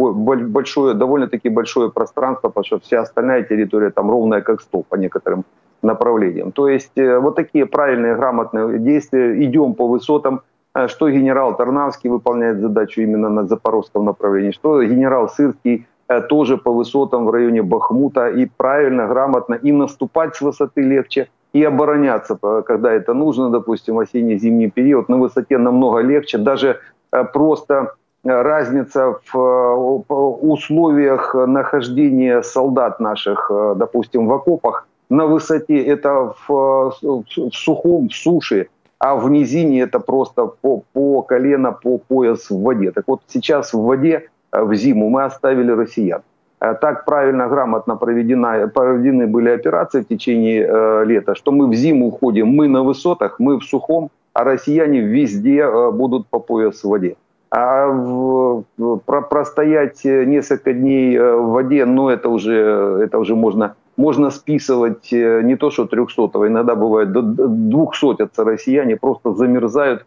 большое, 0.52 0.94
довольно-таки 0.94 1.50
большое 1.50 1.90
пространство, 1.90 2.48
потому 2.48 2.64
что 2.64 2.78
вся 2.78 3.02
остальная 3.02 3.42
территория 3.42 3.90
там 3.90 4.10
ровная 4.10 4.40
как 4.40 4.62
стол 4.62 4.84
по 4.88 4.96
некоторым 4.96 5.44
направлениям. 5.82 6.52
То 6.52 6.68
есть 6.68 6.96
э, 6.96 7.18
вот 7.18 7.36
такие 7.36 7.66
правильные, 7.66 8.16
грамотные 8.16 8.78
действия, 8.78 9.44
идем 9.44 9.74
по 9.74 9.86
высотам, 9.86 10.40
э, 10.74 10.88
что 10.88 11.10
генерал 11.10 11.56
Тарнавский 11.56 12.10
выполняет 12.10 12.60
задачу 12.60 13.02
именно 13.02 13.28
на 13.28 13.46
запорожском 13.46 14.04
направлении, 14.04 14.52
что 14.52 14.82
генерал 14.82 15.28
Сырский 15.28 15.86
тоже 16.20 16.56
по 16.56 16.72
высотам 16.72 17.26
в 17.26 17.30
районе 17.30 17.62
Бахмута, 17.62 18.28
и 18.28 18.46
правильно, 18.56 19.06
грамотно, 19.06 19.54
и 19.54 19.72
наступать 19.72 20.36
с 20.36 20.40
высоты 20.40 20.82
легче– 20.82 21.28
и 21.52 21.62
обороняться, 21.64 22.38
когда 22.66 22.92
это 22.92 23.14
нужно, 23.14 23.50
допустим, 23.50 23.98
осенне-зимний 23.98 24.70
период, 24.70 25.08
на 25.08 25.18
высоте 25.18 25.58
намного 25.58 26.00
легче. 26.00 26.38
Даже 26.38 26.78
э, 27.12 27.24
просто 27.24 27.94
э, 28.24 28.42
разница 28.42 29.18
в 29.32 29.38
э, 29.38 30.14
условиях 30.14 31.34
нахождения 31.34 32.42
солдат 32.42 33.00
наших, 33.00 33.50
допустим, 33.76 34.28
в 34.28 34.32
окопах, 34.32 34.88
на 35.10 35.26
высоте 35.26 35.76
это 35.82 36.32
в, 36.46 36.92
в 37.02 37.24
сухом, 37.52 38.08
в 38.08 38.14
суше, 38.14 38.68
а 38.98 39.14
в 39.14 39.30
низине 39.30 39.82
это 39.82 40.00
просто 40.00 40.46
по, 40.46 40.82
по 40.92 41.22
колено, 41.22 41.72
по 41.72 41.98
пояс 41.98 42.48
в 42.48 42.62
воде. 42.62 42.92
Так 42.92 43.04
вот 43.08 43.20
сейчас 43.26 43.74
в 43.74 43.82
воде 43.82 44.30
в 44.52 44.74
зиму 44.74 45.08
мы 45.08 45.24
оставили 45.24 45.70
россиян. 45.72 46.22
Э, 46.60 46.74
так 46.74 47.04
правильно, 47.04 47.48
грамотно 47.48 47.96
проведена, 47.96 48.68
проведены 48.68 49.26
были 49.26 49.50
операции 49.50 50.02
в 50.02 50.08
течение 50.08 50.66
э, 50.68 51.04
лета, 51.04 51.34
что 51.34 51.50
мы 51.50 51.68
в 51.68 51.74
зиму 51.74 52.06
уходим, 52.06 52.48
мы 52.48 52.68
на 52.68 52.82
высотах, 52.82 53.40
мы 53.40 53.58
в 53.58 53.64
сухом, 53.64 54.10
а 54.32 54.44
россияне 54.44 55.00
везде 55.00 55.58
э, 55.58 55.90
будут 55.90 56.28
по 56.28 56.38
пояс 56.38 56.84
в 56.84 56.88
воде. 56.88 57.16
А 57.50 57.86
в, 57.86 58.64
про, 59.04 59.20
простоять 59.22 60.04
несколько 60.04 60.72
дней 60.72 61.16
э, 61.16 61.36
в 61.36 61.50
воде, 61.50 61.84
ну 61.84 62.08
это 62.08 62.28
уже, 62.28 63.00
это 63.04 63.18
уже 63.18 63.34
можно, 63.34 63.74
можно 63.96 64.30
списывать 64.30 65.12
э, 65.12 65.42
не 65.42 65.56
то 65.56 65.70
что 65.70 65.86
300 65.86 66.30
иногда 66.46 66.74
бывает 66.74 67.12
до 67.12 67.22
200 67.22 68.40
россияне 68.40 68.96
просто 68.96 69.34
замерзают, 69.34 70.06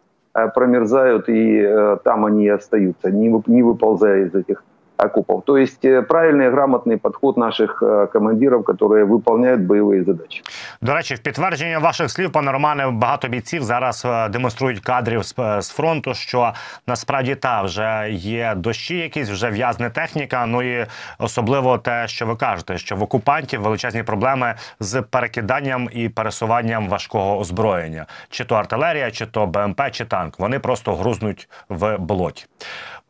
промерзают 0.54 1.30
и 1.30 1.98
там 2.04 2.26
они 2.26 2.46
и 2.46 2.50
остаются, 2.50 3.10
не, 3.12 3.30
не 3.48 3.64
выползая 3.64 4.26
из 4.26 4.36
этих 4.36 4.64
окопов. 5.05 5.43
То 5.45 5.57
есть 5.57 5.85
э, 5.85 6.03
правильный, 6.03 6.51
грамотний 6.51 6.97
підход 6.97 7.39
наших 7.39 7.83
э, 7.83 8.07
командирів, 8.13 8.65
які 8.69 8.85
виконують 8.85 9.61
бойові 9.61 10.05
задачі. 10.05 10.43
До 10.81 10.95
речі, 10.95 11.15
в 11.15 11.19
підтвердження 11.19 11.79
ваших 11.79 12.11
слів, 12.11 12.33
пане 12.33 12.53
Романе, 12.53 12.91
багато 12.91 13.29
бійців 13.29 13.63
зараз 13.63 14.03
е, 14.07 14.29
демонструють 14.29 14.81
кадрів 14.81 15.23
з 15.59 15.69
фронту, 15.69 16.15
що 16.15 16.53
насправді 16.87 17.35
та 17.35 17.63
вже 17.63 18.09
є 18.11 18.55
дощі, 18.57 18.97
якісь 18.97 19.31
вже 19.31 19.51
в'язне 19.51 19.91
техніка. 19.91 20.47
Ну 20.47 20.63
і 20.63 20.87
особливо 21.19 21.79
те, 21.79 22.09
що 22.09 22.27
ви 22.27 22.37
кажете, 22.37 22.79
що 22.79 22.97
в 22.97 23.03
окупантів 23.03 23.61
величезні 23.61 24.03
проблеми 24.03 24.55
з 24.81 25.03
перекиданням 25.03 25.89
і 25.93 26.09
пересуванням 26.09 26.89
важкого 26.89 27.39
озброєння, 27.39 28.07
чи 28.31 28.45
то 28.45 28.55
артилерія, 28.55 29.11
чи 29.11 29.27
то 29.27 29.47
БМП, 29.47 29.81
чи 29.91 30.05
танк. 30.05 30.39
Вони 30.39 30.59
просто 30.59 30.95
грузнуть 30.95 31.49
в 31.69 31.97
болоті. 31.97 32.47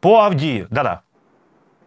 По 0.00 0.16
Авдії, 0.16 0.66
да-да. 0.70 1.00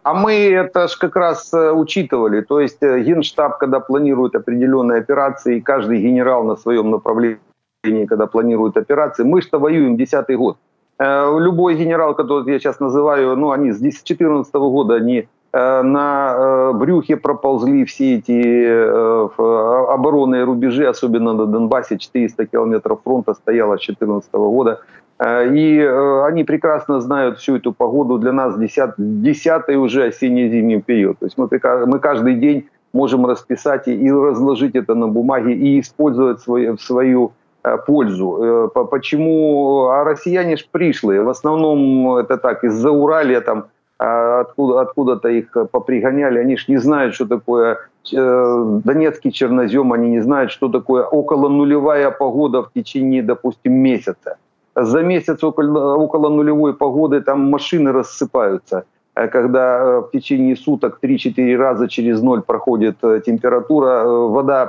А 0.03 0.13
мы 0.13 0.33
это 0.33 0.87
же 0.87 0.97
как 0.97 1.15
раз 1.15 1.53
э, 1.53 1.71
учитывали. 1.71 2.41
То 2.41 2.59
есть 2.59 2.81
э, 2.81 3.01
Генштаб, 3.01 3.57
когда 3.57 3.79
планирует 3.79 4.35
определенные 4.35 4.99
операции, 4.99 5.59
каждый 5.59 5.99
генерал 6.01 6.43
на 6.43 6.55
своем 6.55 6.89
направлении, 6.89 8.05
когда 8.07 8.25
планирует 8.25 8.77
операции, 8.77 9.23
мы 9.23 9.41
что 9.41 9.59
воюем 9.59 9.97
десятый 9.97 10.37
год. 10.37 10.57
Э, 10.99 11.37
любой 11.39 11.75
генерал, 11.75 12.15
который 12.15 12.51
я 12.51 12.59
сейчас 12.59 12.79
называю, 12.79 13.35
ну, 13.35 13.51
они 13.51 13.71
с 13.71 13.79
2014 13.79 14.53
года, 14.53 14.95
они 14.95 15.27
на 15.51 16.73
брюхе 16.75 17.17
проползли 17.17 17.83
все 17.83 18.17
эти 18.17 19.31
оборонные 19.91 20.43
рубежи, 20.43 20.85
особенно 20.85 21.33
на 21.33 21.47
Донбассе, 21.47 21.97
400 21.97 22.45
километров 22.45 22.99
фронта 23.03 23.33
стояло 23.33 23.75
с 23.75 23.79
2014 23.87 24.31
года. 24.33 24.81
Э, 25.19 25.53
и 25.53 25.79
э, 25.79 26.25
они 26.25 26.43
прекрасно 26.43 27.01
знают 27.01 27.37
всю 27.39 27.57
эту 27.57 27.73
погоду. 27.73 28.17
Для 28.17 28.31
нас 28.31 28.55
десятый 28.97 29.75
уже 29.75 30.05
осенне-зимний 30.05 30.81
период. 30.81 31.19
То 31.19 31.25
есть 31.25 31.37
мы, 31.37 31.49
мы 31.85 31.99
каждый 31.99 32.35
день 32.35 32.69
можем 32.93 33.25
расписать 33.25 33.87
и 33.87 34.11
разложить 34.11 34.75
это 34.75 34.95
на 34.95 35.07
бумаге 35.07 35.53
и 35.53 35.79
использовать 35.79 36.41
свою, 36.41 36.77
в 36.77 36.81
свою 36.81 37.31
э, 37.63 37.77
пользу. 37.85 38.71
Почему? 38.91 39.89
А 39.89 40.03
россияне 40.03 40.55
ж 40.55 40.65
пришлые. 40.71 41.21
В 41.21 41.29
основном 41.29 42.17
это 42.17 42.37
так, 42.37 42.63
из-за 42.63 42.91
Уралия 42.91 43.41
там 43.41 43.65
откуда, 43.97 44.79
откуда-то 44.79 45.27
их 45.27 45.57
попригоняли. 45.71 46.39
Они 46.39 46.55
ж 46.55 46.69
не 46.69 46.77
знают, 46.77 47.15
что 47.15 47.25
такое 47.27 47.79
Донецкий 48.09 49.29
чернозем, 49.29 49.91
они 49.91 50.09
не 50.09 50.21
знают, 50.21 50.51
что 50.51 50.69
такое 50.69 51.03
около 51.03 51.49
нулевая 51.49 52.09
погода 52.09 52.61
в 52.61 52.71
течение, 52.73 53.21
допустим, 53.21 53.73
месяца 53.73 54.37
за 54.81 55.03
месяц 55.03 55.43
около, 55.43 55.95
около 55.95 56.29
нулевой 56.29 56.73
погоды 56.73 57.21
там 57.21 57.49
машины 57.49 57.91
рассыпаются 57.91 58.83
э, 59.15 59.27
когда 59.27 59.79
э, 59.79 60.01
в 60.01 60.11
течение 60.11 60.55
суток 60.55 60.99
3-4 61.01 61.57
раза 61.57 61.87
через 61.87 62.21
ноль 62.21 62.41
проходит 62.41 62.97
э, 63.03 63.21
температура, 63.25 64.03
вода, 64.05 64.65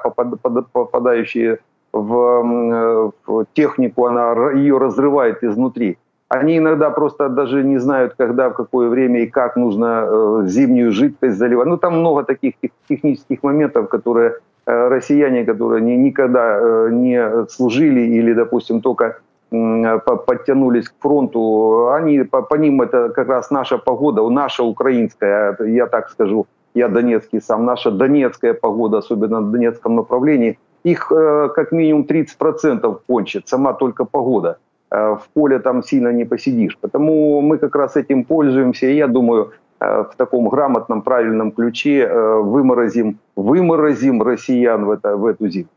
попадающая 0.73 1.59
в, 1.93 3.13
технику, 3.53 4.07
она 4.07 4.53
ее 4.53 4.79
разрывает 4.79 5.43
изнутри. 5.43 5.99
Они 6.29 6.59
иногда 6.59 6.91
просто 6.91 7.29
даже 7.29 7.65
не 7.65 7.79
знают, 7.79 8.15
когда, 8.17 8.49
в 8.49 8.55
какое 8.55 8.89
время 8.89 9.23
и 9.23 9.27
как 9.27 9.57
нужно 9.57 10.45
зимнюю 10.47 10.93
жидкость 10.93 11.37
заливать. 11.37 11.67
Ну, 11.67 11.77
там 11.77 11.99
много 11.99 12.23
таких 12.23 12.55
технических 12.89 13.43
моментов, 13.43 13.89
которые 13.89 14.35
россияне, 14.67 15.45
которые 15.45 15.83
никогда 15.97 16.89
не 16.91 17.49
служили 17.49 18.03
или, 18.03 18.35
допустим, 18.35 18.81
только 18.81 19.17
подтянулись 19.51 20.89
к 20.89 20.95
фронту, 21.01 21.91
они, 21.93 22.23
по, 22.23 22.43
по 22.43 22.55
ним 22.55 22.83
это 22.83 23.09
как 23.11 23.29
раз 23.29 23.51
наша 23.51 23.79
погода, 23.79 24.29
наша 24.29 24.63
украинская, 24.63 25.57
я 25.61 25.87
так 25.87 26.11
скажу, 26.11 26.47
я 26.75 26.89
донецкий 26.89 27.41
сам, 27.41 27.65
наша 27.65 27.91
донецкая 27.91 28.55
погода, 28.55 28.99
особенно 28.99 29.41
на 29.41 29.51
донецком 29.51 29.97
направлении, 29.97 30.59
их 30.85 31.13
э, 31.13 31.49
как 31.55 31.73
минимум 31.73 32.07
30% 32.09 33.01
кончит, 33.07 33.49
сама 33.49 33.73
только 33.73 34.05
погода. 34.05 34.59
Э, 34.91 35.17
в 35.17 35.29
поле 35.35 35.59
там 35.59 35.83
сильно 35.83 36.13
не 36.13 36.25
посидишь. 36.25 36.79
Потому 36.81 37.41
мы 37.41 37.59
как 37.59 37.75
раз 37.75 37.97
этим 37.97 38.25
пользуемся, 38.25 38.87
и 38.87 38.97
я 38.97 39.09
думаю, 39.09 39.53
э, 39.81 40.05
в 40.05 40.17
таком 40.17 40.49
грамотном, 40.49 41.03
правильном 41.03 41.53
ключе 41.53 42.09
выморозим, 42.09 43.19
выморозим 43.37 44.23
россиян 44.23 44.85
в, 44.85 44.91
это, 44.91 45.17
в 45.17 45.27
эту 45.27 45.49
зиму. 45.49 45.69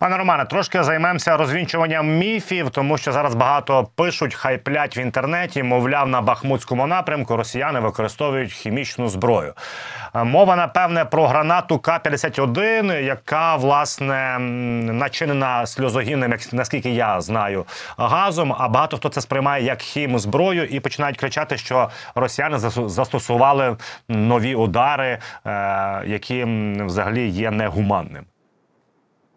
Пане 0.00 0.16
Романе, 0.16 0.44
трошки 0.44 0.82
займемося 0.82 1.36
розвінчуванням 1.36 2.18
міфів, 2.18 2.70
тому 2.70 2.98
що 2.98 3.12
зараз 3.12 3.34
багато 3.34 3.88
пишуть, 3.94 4.34
хайплять 4.34 4.96
в 4.96 4.98
інтернеті. 4.98 5.62
Мовляв, 5.62 6.08
на 6.08 6.20
Бахмутському 6.20 6.86
напрямку 6.86 7.36
росіяни 7.36 7.80
використовують 7.80 8.52
хімічну 8.52 9.08
зброю. 9.08 9.54
Е, 10.14 10.24
мова 10.24 10.56
напевне 10.56 11.04
про 11.04 11.26
гранату 11.26 11.78
К-51, 11.78 13.00
яка 13.00 13.56
власне 13.56 14.38
начинена 14.92 15.66
сльозогінним, 15.66 16.30
як 16.32 16.52
наскільки 16.52 16.90
я 16.90 17.20
знаю, 17.20 17.64
газом. 17.96 18.54
А 18.58 18.68
багато 18.68 18.96
хто 18.96 19.08
це 19.08 19.20
сприймає 19.20 19.64
як 19.64 19.82
хім 19.82 20.18
зброю 20.18 20.64
і 20.64 20.80
починають 20.80 21.16
кричати, 21.16 21.56
що 21.56 21.90
росіяни 22.14 22.58
застосували 22.88 23.76
нові 24.08 24.54
удари, 24.54 25.18
е, 25.46 26.02
які 26.06 26.44
взагалі 26.84 27.28
є 27.28 27.50
негуманним. 27.50 28.24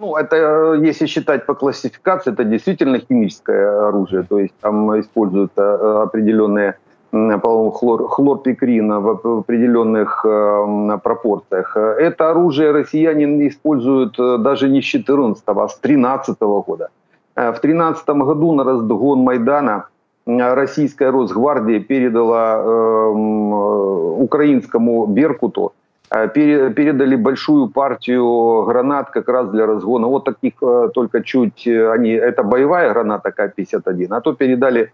Ну, 0.01 0.15
это, 0.17 0.35
э, 0.35 0.87
если 0.87 1.05
считать 1.05 1.45
по 1.45 1.53
классификации, 1.53 2.33
это 2.33 2.43
действительно 2.43 2.97
химическое 2.97 3.87
оружие. 3.87 4.23
То 4.23 4.39
есть 4.39 4.53
там 4.59 4.99
используются 4.99 5.61
э, 5.61 6.03
определенные, 6.03 6.73
по-моему, 7.11 7.71
хлор, 7.71 8.07
хлорпикрин 8.07 8.89
в 8.99 9.09
определенных 9.39 10.25
э, 10.25 10.97
пропорциях. 11.03 11.77
Это 11.77 12.31
оружие 12.31 12.71
россияне 12.71 13.47
используют 13.47 14.17
даже 14.17 14.69
не 14.69 14.81
с 14.81 14.85
14 14.85 15.43
а 15.45 15.67
с 15.67 15.77
13 15.77 16.39
года. 16.39 16.89
В 17.35 17.59
13 17.61 18.09
году 18.09 18.53
на 18.53 18.63
разгон 18.63 19.19
Майдана 19.19 19.85
российская 20.25 21.11
Росгвардия 21.11 21.79
передала 21.79 22.55
э, 22.57 23.09
украинскому 24.23 25.05
Беркуту 25.05 25.73
Э, 25.73 25.80
передали 26.11 27.15
большую 27.15 27.69
партию 27.69 28.65
гранат 28.65 29.09
как 29.11 29.29
раз 29.29 29.49
для 29.49 29.65
разгона. 29.65 30.07
Вот 30.07 30.25
таких 30.25 30.53
э, 30.61 30.89
только 30.93 31.21
чуть, 31.23 31.65
э, 31.65 31.89
они, 31.91 32.11
это 32.11 32.43
боевая 32.43 32.91
граната 32.93 33.31
К-51, 33.31 34.07
а 34.09 34.21
то 34.21 34.33
передали 34.33 34.91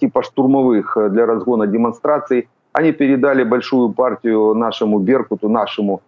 типа 0.00 0.22
штурмовых 0.22 0.96
для 1.10 1.26
разгона 1.26 1.66
демонстраций. 1.66 2.48
Они 2.72 2.92
передали 2.92 3.42
большую 3.42 3.88
партию 3.88 4.54
нашему 4.54 5.00
Беркуту, 5.00 5.48
нашему 5.48 6.00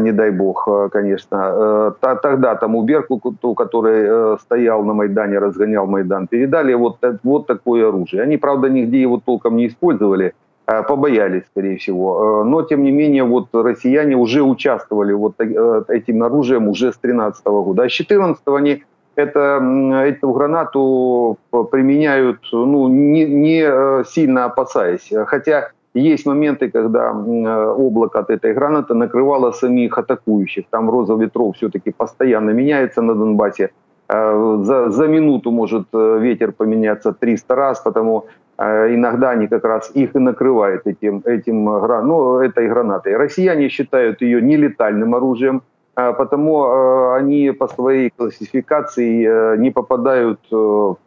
не 0.00 0.12
дай 0.12 0.30
бог, 0.30 0.66
конечно. 0.90 1.94
Тогда 2.00 2.54
тому 2.54 2.82
Беркуту, 2.84 3.54
который 3.54 4.38
стоял 4.38 4.82
на 4.84 4.94
Майдане, 4.94 5.40
разгонял 5.40 5.86
Майдан, 5.86 6.26
передали 6.26 6.72
вот, 6.74 7.04
вот 7.22 7.46
такое 7.46 7.88
оружие. 7.88 8.22
Они, 8.22 8.38
правда, 8.38 8.70
нигде 8.70 9.02
его 9.02 9.20
толком 9.22 9.56
не 9.56 9.66
использовали, 9.66 10.32
побоялись, 10.66 11.42
скорее 11.50 11.76
всего. 11.76 12.44
Но, 12.44 12.62
тем 12.62 12.82
не 12.82 12.90
менее, 12.90 13.24
вот 13.24 13.48
россияне 13.52 14.16
уже 14.16 14.42
участвовали 14.42 15.12
вот 15.12 15.40
этим 15.40 16.22
оружием 16.22 16.68
уже 16.68 16.92
с 16.92 16.98
2013 16.98 17.46
года. 17.46 17.82
А 17.82 17.88
с 17.88 17.96
2014 17.96 18.42
они 18.48 18.84
это, 19.14 19.60
эту 20.06 20.32
гранату 20.32 21.38
применяют, 21.70 22.40
ну, 22.52 22.88
не, 22.88 23.24
не 23.26 23.62
э, 23.64 24.04
сильно 24.06 24.44
опасаясь. 24.44 25.10
Хотя 25.26 25.70
есть 25.94 26.26
моменты, 26.26 26.70
когда 26.70 27.12
облако 27.12 28.20
от 28.20 28.30
этой 28.30 28.54
гранаты 28.54 28.94
накрывало 28.94 29.52
самих 29.52 29.98
атакующих. 29.98 30.64
Там 30.70 30.90
роза 30.90 31.14
ветров 31.14 31.56
все-таки 31.56 31.90
постоянно 31.90 32.50
меняется 32.50 33.02
на 33.02 33.14
Донбассе. 33.14 33.70
Э, 34.12 34.58
за, 34.62 34.90
за 34.90 35.08
минуту 35.08 35.50
может 35.50 35.86
э, 35.92 36.18
ветер 36.20 36.52
поменяться 36.52 37.12
300 37.12 37.54
раз, 37.54 37.80
потому 37.80 38.24
иногда 38.58 39.30
они 39.30 39.48
как 39.48 39.64
раз 39.64 39.90
их 39.96 40.14
и 40.14 40.18
накрывают 40.18 40.86
этим, 40.86 41.22
этим 41.24 41.64
ну, 41.64 42.38
этой 42.38 42.68
гранатой. 42.68 43.16
Россияне 43.16 43.68
считают 43.68 44.22
ее 44.22 44.42
нелетальным 44.42 45.14
оружием, 45.14 45.62
а, 45.94 46.12
потому 46.12 46.64
э, 46.64 47.16
они 47.18 47.50
по 47.50 47.68
своей 47.68 48.10
классификации 48.16 49.26
э, 49.26 49.56
не 49.58 49.70
попадают 49.70 50.40
э, 50.50 50.54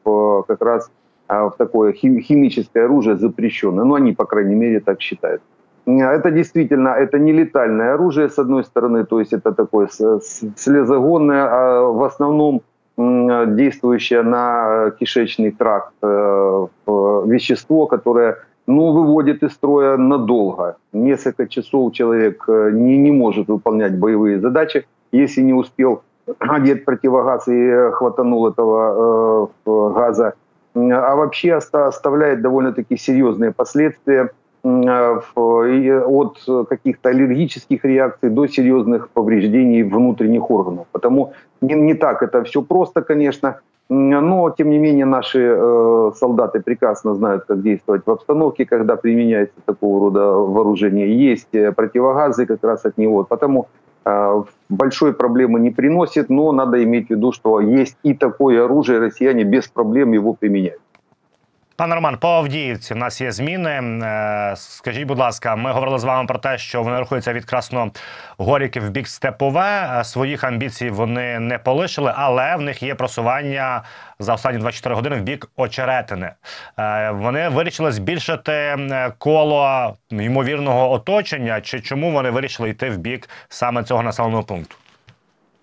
в, 0.03 0.43
как 0.47 0.61
раз 0.61 0.91
а, 1.27 1.49
в 1.49 1.55
такое 1.57 1.93
химическое 1.93 2.85
оружие 2.85 3.15
запрещенное. 3.15 3.83
Ну, 3.83 3.95
они, 3.95 4.13
по 4.13 4.25
крайней 4.25 4.55
мере, 4.55 4.79
так 4.79 5.01
считают. 5.01 5.41
Это 5.87 6.31
действительно, 6.31 6.89
это 6.89 7.19
не 7.19 7.31
летальное 7.31 7.93
оружие, 7.93 8.29
с 8.29 8.39
одной 8.39 8.63
стороны, 8.63 9.05
то 9.05 9.19
есть 9.19 9.33
это 9.33 9.53
такое 9.53 9.87
слезогонное, 10.55 11.47
а 11.47 11.81
в 11.91 12.03
основном 12.03 12.61
действующее 12.97 14.21
на 14.21 14.91
кишечный 14.99 15.51
тракт 15.51 15.93
вещество, 16.01 17.87
которое 17.87 18.37
ну, 18.67 18.91
выводит 18.91 19.43
из 19.43 19.51
строя 19.53 19.97
надолго. 19.97 20.77
Несколько 20.93 21.47
часов 21.47 21.93
человек 21.93 22.45
э, 22.47 22.71
не, 22.73 22.97
не 22.97 23.11
может 23.11 23.47
выполнять 23.47 23.97
боевые 23.97 24.39
задачи, 24.39 24.85
если 25.11 25.41
не 25.41 25.53
успел 25.53 26.01
одеть 26.39 26.85
противогаз 26.85 27.47
и 27.47 27.53
э, 27.53 27.91
хватанул 27.91 28.47
этого 28.47 29.49
э, 29.65 29.91
газа. 29.93 30.33
А 30.73 31.15
вообще 31.15 31.53
оставляет 31.53 32.41
довольно-таки 32.41 32.97
серьезные 32.97 33.51
последствия 33.51 34.23
э, 34.23 34.29
от 34.65 36.37
каких-то 36.67 37.09
аллергических 37.09 37.85
реакций 37.85 38.29
до 38.29 38.47
серьезных 38.47 39.09
повреждений 39.09 39.83
внутренних 39.83 40.49
органов. 40.49 40.87
Потому 40.91 41.33
не, 41.61 41.75
не 41.75 41.93
так 41.93 42.23
это 42.23 42.43
все 42.43 42.61
просто, 42.61 43.01
конечно. 43.01 43.59
Но, 43.89 44.49
тем 44.57 44.71
не 44.71 44.79
менее, 44.79 45.05
наши 45.05 45.39
э, 45.39 46.11
солдаты 46.15 46.59
прекрасно 46.59 47.13
знают, 47.13 47.43
как 47.47 47.61
действовать 47.61 48.01
в 48.05 48.11
обстановке, 48.11 48.65
когда 48.65 48.95
применяется 48.95 49.55
такого 49.65 49.99
рода 49.99 50.31
вооружение. 50.31 51.31
Есть 51.31 51.53
э, 51.53 51.71
противогазы 51.71 52.47
как 52.47 52.63
раз 52.63 52.85
от 52.85 52.97
него. 52.97 53.23
Потому 53.23 53.67
э, 54.05 54.43
большой 54.69 55.13
проблемы 55.13 55.59
не 55.59 55.69
приносит, 55.69 56.29
но 56.29 56.51
надо 56.51 56.83
иметь 56.83 57.07
в 57.07 57.09
виду, 57.11 57.31
что 57.31 57.59
есть 57.59 57.97
и 58.01 58.15
такое 58.15 58.65
оружие, 58.65 58.99
россияне 58.99 59.43
без 59.43 59.67
проблем 59.67 60.13
его 60.13 60.33
применяют. 60.33 60.81
Пане 61.77 61.95
Роман, 61.95 62.17
по 62.17 62.27
Авдіївці 62.27 62.93
в 62.93 62.97
нас 62.97 63.21
є 63.21 63.31
зміни. 63.31 63.69
Е, 63.69 64.53
скажіть, 64.55 65.03
будь 65.03 65.19
ласка, 65.19 65.55
ми 65.55 65.71
говорили 65.71 65.99
з 65.99 66.03
вами 66.03 66.27
про 66.27 66.39
те, 66.39 66.57
що 66.57 66.83
вони 66.83 66.99
рухаються 66.99 67.33
від 67.33 67.45
Красногорівки 67.45 68.79
в 68.79 68.89
бік 68.89 69.07
Степове. 69.07 69.99
Е, 69.99 70.03
своїх 70.03 70.43
амбіцій 70.43 70.89
вони 70.89 71.39
не 71.39 71.57
полишили, 71.57 72.13
але 72.15 72.55
в 72.55 72.61
них 72.61 72.83
є 72.83 72.95
просування 72.95 73.83
за 74.19 74.33
останні 74.33 74.57
24 74.57 74.95
години 74.95 75.15
в 75.15 75.21
бік 75.21 75.49
Очеретини. 75.55 76.31
Е, 76.79 77.11
вони 77.11 77.49
вирішили 77.49 77.91
збільшити 77.91 78.77
коло 79.17 79.95
ймовірного 80.11 80.91
оточення. 80.91 81.61
Чи 81.61 81.81
чому 81.81 82.11
вони 82.11 82.29
вирішили 82.29 82.69
йти 82.69 82.89
в 82.89 82.97
бік 82.97 83.29
саме 83.49 83.83
цього 83.83 84.03
населеного 84.03 84.43
пункту? 84.43 84.75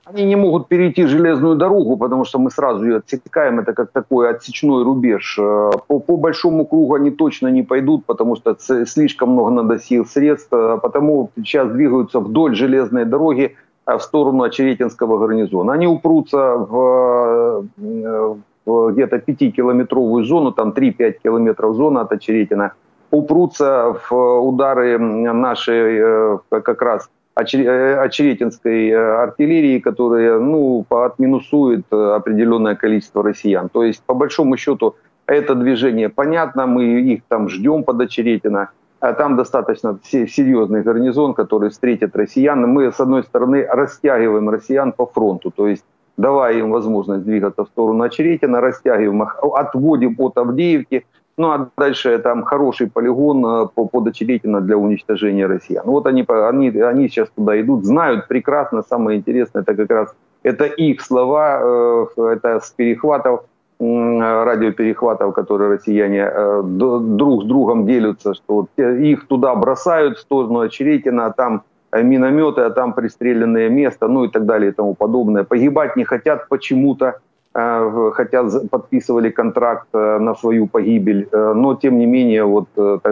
Они 0.05 0.25
не 0.25 0.35
могут 0.37 0.67
перейти 0.67 1.07
железную 1.07 1.55
дорогу, 1.55 1.97
потому 1.97 2.25
что 2.25 2.41
мы 2.41 2.51
сразу 2.51 2.85
ее 2.85 2.97
отсекаем. 2.97 3.61
Это 3.61 3.73
как 3.73 3.93
такой 3.93 4.31
отсечной 4.31 4.83
рубеж. 4.83 5.39
Э, 5.39 5.71
по, 5.87 6.01
по 6.01 6.17
большому 6.17 6.67
кругу 6.67 6.95
они 6.95 7.11
точно 7.11 7.49
не 7.49 7.63
пойдут, 7.63 8.05
потому 8.05 8.35
что 8.35 8.57
слишком 8.59 9.31
много 9.31 9.51
надо 9.51 9.79
сил, 9.79 10.05
средств. 10.05 10.53
А 10.53 10.79
потому 10.79 11.31
сейчас 11.37 11.71
двигаются 11.71 12.19
вдоль 12.19 12.57
железной 12.57 13.05
дороги 13.05 13.55
э, 13.87 13.97
в 13.97 14.03
сторону 14.03 14.43
Очеретинского 14.43 15.19
гарнизона. 15.19 15.75
Они 15.75 15.87
упрутся 15.87 16.57
в, 16.57 17.65
э, 17.79 18.35
в 18.67 18.93
где-то 18.93 19.17
5-километровую 19.19 20.25
зону, 20.25 20.51
там 20.51 20.71
3-5 20.71 21.19
километров 21.23 21.77
зона 21.77 22.01
от 22.01 22.13
Очеретина, 22.13 22.73
упрутся 23.13 23.97
в 24.11 24.41
удары 24.41 24.99
нашей 24.99 26.39
как 26.51 26.83
раз 26.83 27.09
Э, 27.09 27.22
очеретинской 27.35 28.89
э, 28.89 28.97
артиллерии, 28.97 29.79
которая 29.79 30.39
ну, 30.39 30.85
отминусует 30.91 31.85
э, 31.91 31.97
определенное 31.97 32.75
количество 32.75 33.23
россиян. 33.23 33.69
То 33.69 33.85
есть, 33.85 34.03
по 34.05 34.15
большому 34.15 34.57
счету, 34.57 34.97
это 35.27 35.55
движение 35.55 36.09
понятно, 36.09 36.67
мы 36.67 36.85
их 36.85 37.23
там 37.29 37.49
ждем 37.49 37.85
под 37.85 38.01
Очеретино. 38.01 38.71
А 39.01 39.15
там 39.15 39.37
достаточно 39.37 39.99
серьезный 40.05 40.83
гарнизон, 40.83 41.35
который 41.35 41.71
встретит 41.71 42.15
россиян. 42.15 42.61
Мы, 42.69 42.93
с 42.93 43.01
одной 43.01 43.25
стороны, 43.25 43.67
растягиваем 43.69 44.49
россиян 44.49 44.93
по 44.93 45.07
фронту, 45.07 45.51
то 45.51 45.67
есть 45.67 45.85
давая 46.17 46.59
им 46.59 46.71
возможность 46.71 47.25
двигаться 47.25 47.65
в 47.65 47.69
сторону 47.69 48.05
Очеретина, 48.05 48.61
растягиваем 48.61 49.23
их, 49.25 49.37
отводим 49.43 50.15
от 50.19 50.39
Авдеевки, 50.39 51.05
ну 51.37 51.51
а 51.51 51.69
дальше 51.77 52.19
там 52.19 52.43
хороший 52.43 52.91
полигон 52.91 53.45
э, 53.45 53.67
по, 53.75 53.87
под 53.87 54.09
Очеретино 54.09 54.61
для 54.61 54.77
уничтожения 54.77 55.47
россиян. 55.47 55.85
Вот 55.87 56.07
они, 56.07 56.25
они, 56.29 56.69
они 56.69 57.09
сейчас 57.09 57.29
туда 57.31 57.61
идут, 57.61 57.85
знают 57.85 58.29
прекрасно, 58.29 58.83
самое 58.83 59.19
интересное, 59.19 59.63
это 59.63 59.75
как 59.75 59.91
раз 59.91 60.15
это 60.43 60.65
их 60.65 61.01
слова, 61.01 61.61
э, 61.63 62.07
это 62.35 62.61
с 62.61 62.71
перехватов, 62.71 63.45
радиоперехватов, 63.81 65.35
которые 65.35 65.73
россияне 65.73 66.31
э, 66.33 66.63
друг 66.63 67.43
с 67.43 67.47
другом 67.47 67.87
делятся, 67.87 68.35
что 68.35 68.69
их 68.77 69.27
туда 69.27 69.55
бросают 69.57 70.19
в 70.19 70.21
сторону 70.21 70.61
Очеретина, 70.61 71.27
а 71.27 71.33
там 71.33 71.63
минометы, 71.93 72.61
а 72.63 72.71
там 72.71 72.93
пристреленное 72.93 73.69
место, 73.69 74.09
ну 74.09 74.25
и 74.25 74.29
так 74.29 74.47
далее 74.47 74.71
и 74.71 74.75
тому 74.75 74.95
подобное. 74.95 75.45
Погибать 75.45 75.97
не 75.97 76.05
хотят 76.05 76.49
почему-то, 76.49 77.21
хотя 77.55 78.45
подписывали 78.71 79.31
контракт 79.31 79.89
э, 79.93 80.19
на 80.19 80.35
свою 80.35 80.67
погибель, 80.67 81.29
э, 81.31 81.53
но 81.55 81.75
тем 81.75 81.99
не 81.99 82.07
менее 82.07 82.45
вот 82.45 82.69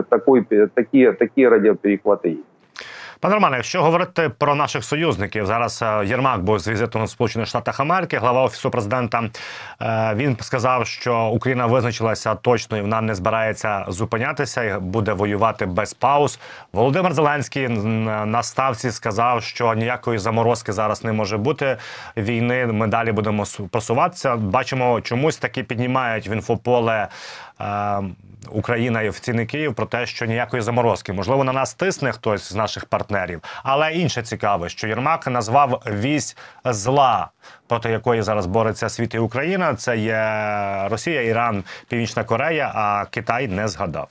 такой, 0.09 0.47
такие, 0.75 1.13
такие 1.13 1.49
радиоперехваты 1.49 2.29
есть. 2.29 2.50
Пане 3.21 3.35
Романе, 3.35 3.57
якщо 3.57 3.83
говорити 3.83 4.29
про 4.39 4.55
наших 4.55 4.85
союзників, 4.85 5.47
зараз 5.47 5.83
е, 5.83 6.07
Єрмак 6.07 6.43
був 6.43 6.59
з 6.59 6.69
візитом 6.69 7.05
в 7.05 7.11
Сполучених 7.11 7.49
Штатах 7.49 7.81
Америки, 7.81 8.19
глава 8.19 8.43
офісу 8.43 8.71
президента 8.71 9.31
е, 9.83 10.15
він 10.15 10.37
сказав, 10.41 10.87
що 10.87 11.27
Україна 11.27 11.67
визначилася 11.67 12.35
точно 12.35 12.79
і 12.79 12.81
вона 12.81 13.01
не 13.01 13.15
збирається 13.15 13.85
зупинятися 13.89 14.65
і 14.65 14.79
буде 14.79 15.13
воювати 15.13 15.67
без 15.67 15.95
пауз. 15.95 16.39
Володимир 16.73 17.15
Зеленський 17.15 17.69
на 17.69 18.43
ставці 18.43 18.91
сказав, 18.91 19.43
що 19.43 19.75
ніякої 19.75 20.19
заморозки 20.19 20.73
зараз 20.73 21.05
не 21.05 21.13
може 21.13 21.37
бути 21.37 21.77
війни. 22.17 22.67
Ми 22.67 22.87
далі 22.87 23.13
будемо 23.13 23.45
просуватися. 23.71 24.37
Бачимо, 24.37 25.01
чомусь 25.01 25.37
таки 25.37 25.63
піднімають 25.63 26.29
в 26.29 26.33
інфополе. 26.33 27.09
Е, 28.46 28.50
Україна 28.52 29.02
і 29.02 29.10
офіційний 29.10 29.46
Київ 29.46 29.74
про 29.74 29.86
те, 29.86 30.06
що 30.06 30.26
ніякої 30.26 30.62
заморозки 30.62 31.14
можливо 31.14 31.44
на 31.44 31.54
нас 31.54 31.74
тисне 31.74 32.12
хтось 32.12 32.50
з 32.54 32.56
наших 32.56 32.86
партнерів, 32.86 33.42
але 33.64 33.92
інше 33.92 34.22
цікаве, 34.22 34.70
що 34.70 34.88
Єрмак 34.88 35.28
назвав 35.28 35.84
вісь 35.88 36.38
зла, 36.66 37.30
проти 37.68 37.90
якої 37.90 38.22
зараз 38.22 38.46
бореться 38.46 38.90
світ 38.90 39.14
і 39.14 39.20
Україна. 39.20 39.76
Це 39.76 39.98
є 39.98 40.20
Росія, 40.92 41.22
Іран, 41.22 41.64
Північна 41.90 42.24
Корея. 42.24 42.72
А 42.76 43.06
Китай 43.10 43.48
не 43.48 43.68
згадав. 43.68 44.08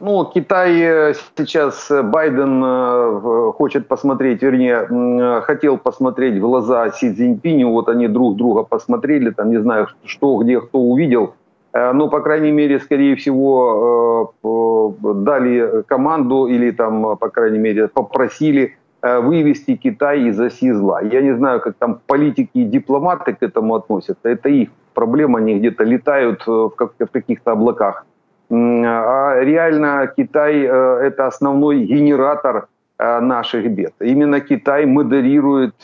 Ну, 0.00 0.24
Китай 0.26 0.80
э, 0.80 1.14
сейчас 1.36 1.90
э, 1.90 2.02
Байден 2.02 2.62
э, 2.64 3.52
хочет 3.52 3.88
посмотреть, 3.88 4.42
вернее, 4.42 5.40
хотел 5.40 5.76
посмотреть 5.76 6.38
в 6.38 6.40
глаза 6.40 6.90
Си 6.92 7.12
Цзиньпиню. 7.12 7.72
Вот 7.72 7.88
они 7.88 8.06
друг 8.06 8.36
друга 8.36 8.62
посмотрели, 8.62 9.30
там 9.30 9.50
не 9.50 9.60
знаю, 9.60 9.88
что, 10.04 10.36
где, 10.36 10.60
кто 10.60 10.78
увидел. 10.78 11.34
Э, 11.73 11.91
ну, 11.93 12.09
по 12.09 12.21
крайней 12.21 12.51
мере, 12.51 12.79
скорее 12.79 13.15
всего, 13.15 14.33
э, 14.43 15.13
дали 15.13 15.83
команду 15.87 16.45
или 16.45 16.71
там, 16.71 17.17
по 17.17 17.29
крайней 17.29 17.59
мере, 17.59 17.87
попросили 17.87 18.77
э, 19.01 19.19
вывести 19.19 19.75
Китай 19.75 20.21
из 20.29 20.39
оси 20.39 20.71
зла. 20.71 21.01
Я 21.01 21.21
не 21.21 21.35
знаю, 21.35 21.61
как 21.61 21.75
там 21.79 21.99
политики 22.07 22.59
и 22.59 22.63
дипломаты 22.63 23.33
к 23.33 23.43
этому 23.43 23.75
относятся. 23.75 24.29
Это 24.29 24.49
их 24.49 24.69
проблема, 24.93 25.39
они 25.39 25.55
где-то 25.55 25.83
летают 25.83 26.45
в, 26.45 26.69
каких-то 27.11 27.51
облаках. 27.51 28.05
А 28.51 29.39
реально 29.39 30.13
Китай– 30.15 30.59
это 30.61 31.25
основной 31.25 31.85
генератор 31.85 32.67
наших 33.03 33.69
бед. 33.69 33.93
Именно 33.99 34.39
Китай 34.39 34.85
модерирует 34.85 35.75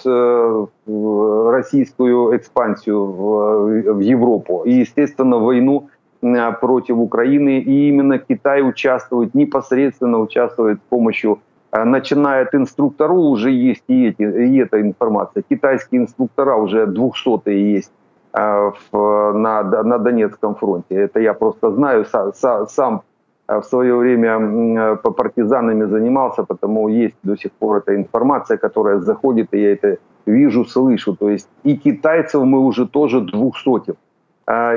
российскую 0.86 2.36
экспансию 2.38 3.06
в 3.06 4.00
Европу 4.00 4.64
и, 4.66 4.72
естественно, 4.72 5.38
войну 5.38 5.90
против 6.62 6.98
Украины. 6.98 7.60
И 7.60 7.90
именно 7.90 8.20
Китай 8.20 8.62
участвует, 8.62 9.36
непосредственно 9.36 10.20
участвует 10.20 10.78
с 10.78 10.90
помощью 10.90 11.40
начиная 11.72 12.44
от 12.44 12.56
инструкторов, 12.56 13.18
уже 13.18 13.52
есть 13.52 13.84
и, 13.88 14.08
эти, 14.08 14.24
и 14.24 14.58
эта 14.58 14.82
информация. 14.82 15.44
Китайские 15.50 16.02
инструктора 16.02 16.56
уже 16.56 16.88
200 16.88 17.50
есть 17.50 17.92
в, 18.32 19.34
на, 19.34 19.64
на 19.64 19.98
Донецком 19.98 20.56
фронте. 20.56 20.96
Это 20.96 21.20
я 21.20 21.34
просто 21.34 21.72
знаю, 21.72 22.06
сам, 22.06 22.68
сам 22.68 23.02
в 23.50 23.64
свое 23.64 23.96
время 23.96 24.96
по 24.98 25.12
партизанами 25.12 25.86
занимался, 25.86 26.44
потому 26.44 26.88
есть 26.88 27.16
до 27.24 27.36
сих 27.36 27.52
пор 27.52 27.78
эта 27.78 27.96
информация, 27.96 28.58
которая 28.58 29.00
заходит, 29.00 29.48
и 29.54 29.60
я 29.60 29.74
это 29.74 29.98
вижу, 30.28 30.66
слышу. 30.66 31.16
То 31.16 31.30
есть 31.30 31.50
и 31.64 31.76
китайцев 31.76 32.44
мы 32.44 32.60
уже 32.60 32.88
тоже 32.88 33.22
двухсотен. 33.22 33.96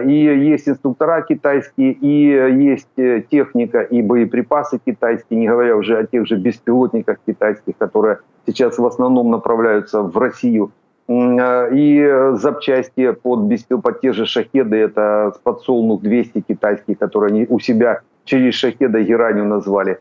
И 0.07 0.13
есть 0.13 0.69
инструктора 0.69 1.23
китайские, 1.23 1.93
и 1.93 2.65
есть 2.65 2.99
э, 2.99 3.23
техника 3.31 3.81
и 3.81 4.03
боеприпасы 4.03 4.79
китайские, 4.79 5.41
не 5.41 5.49
говоря 5.49 5.77
уже 5.77 5.97
о 5.97 6.07
тех 6.07 6.27
же 6.27 6.37
беспилотниках 6.37 7.17
китайских, 7.27 7.79
которые 7.79 8.19
сейчас 8.47 8.77
в 8.77 8.85
основном 8.85 9.31
направляются 9.31 10.03
в 10.03 10.19
Россию. 10.19 10.73
И 11.09 12.11
запчасти 12.35 13.13
под, 13.13 13.41
беспил, 13.45 13.81
под 13.81 14.01
те 14.03 14.13
же 14.13 14.27
шахеды, 14.27 14.77
это 14.77 15.33
подсолнух 15.43 16.03
200 16.03 16.43
китайский, 16.43 16.95
которые 16.95 17.31
они 17.31 17.47
у 17.49 17.59
себя 17.59 18.03
через 18.25 18.55
шахеда 18.55 19.03
геранью 19.03 19.45
назвали. 19.45 19.99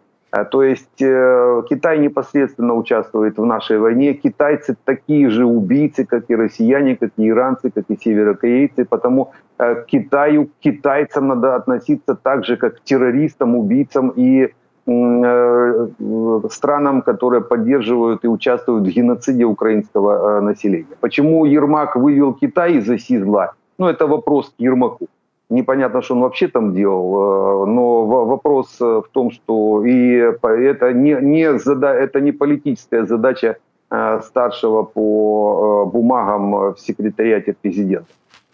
То 0.51 0.63
есть 0.63 1.01
э, 1.01 1.63
Китай 1.69 1.99
непосредственно 1.99 2.73
участвует 2.75 3.37
в 3.37 3.45
нашей 3.45 3.79
войне. 3.79 4.13
Китайцы 4.13 4.77
такие 4.85 5.29
же 5.29 5.45
убийцы, 5.45 6.05
как 6.05 6.29
и 6.29 6.35
россияне, 6.35 6.95
как 6.95 7.11
и 7.17 7.27
иранцы, 7.27 7.69
как 7.69 7.83
и 7.89 7.97
северокорейцы. 7.97 8.85
Потому 8.85 9.33
э, 9.59 9.75
к 9.75 9.87
Китаю, 9.87 10.45
к 10.45 10.51
китайцам 10.61 11.27
надо 11.27 11.55
относиться 11.55 12.15
так 12.15 12.45
же, 12.45 12.55
как 12.55 12.77
к 12.77 12.81
террористам, 12.81 13.57
убийцам 13.57 14.13
и 14.15 14.47
э, 14.87 15.87
странам, 16.49 17.01
которые 17.01 17.41
поддерживают 17.41 18.23
и 18.23 18.29
участвуют 18.29 18.87
в 18.87 18.89
геноциде 18.89 19.43
украинского 19.43 20.39
населения. 20.39 20.95
Почему 21.01 21.43
Ермак 21.43 21.97
вывел 21.97 22.33
Китай 22.33 22.75
из 22.75 22.89
оси 22.89 23.17
зла? 23.17 23.51
Ну, 23.77 23.87
это 23.87 24.07
вопрос 24.07 24.49
к 24.49 24.53
Ермаку 24.59 25.07
непонятно, 25.51 26.01
что 26.01 26.15
он 26.15 26.21
вообще 26.21 26.47
там 26.47 26.73
делал, 26.73 27.63
э, 27.63 27.65
но 27.67 28.05
вопрос 28.05 28.77
э, 28.81 28.85
в 28.85 29.07
том, 29.11 29.31
что 29.31 29.85
и 29.85 30.15
это 30.15 30.93
не, 30.93 31.13
не, 31.21 31.59
зада, 31.59 31.93
это 31.93 32.21
не 32.21 32.31
политическая 32.31 33.05
задача 33.05 33.57
э, 33.91 34.21
старшего 34.23 34.83
по 34.83 35.85
бумагам 35.93 36.73
в 36.73 36.77
секретариате 36.79 37.53
президента 37.61 38.07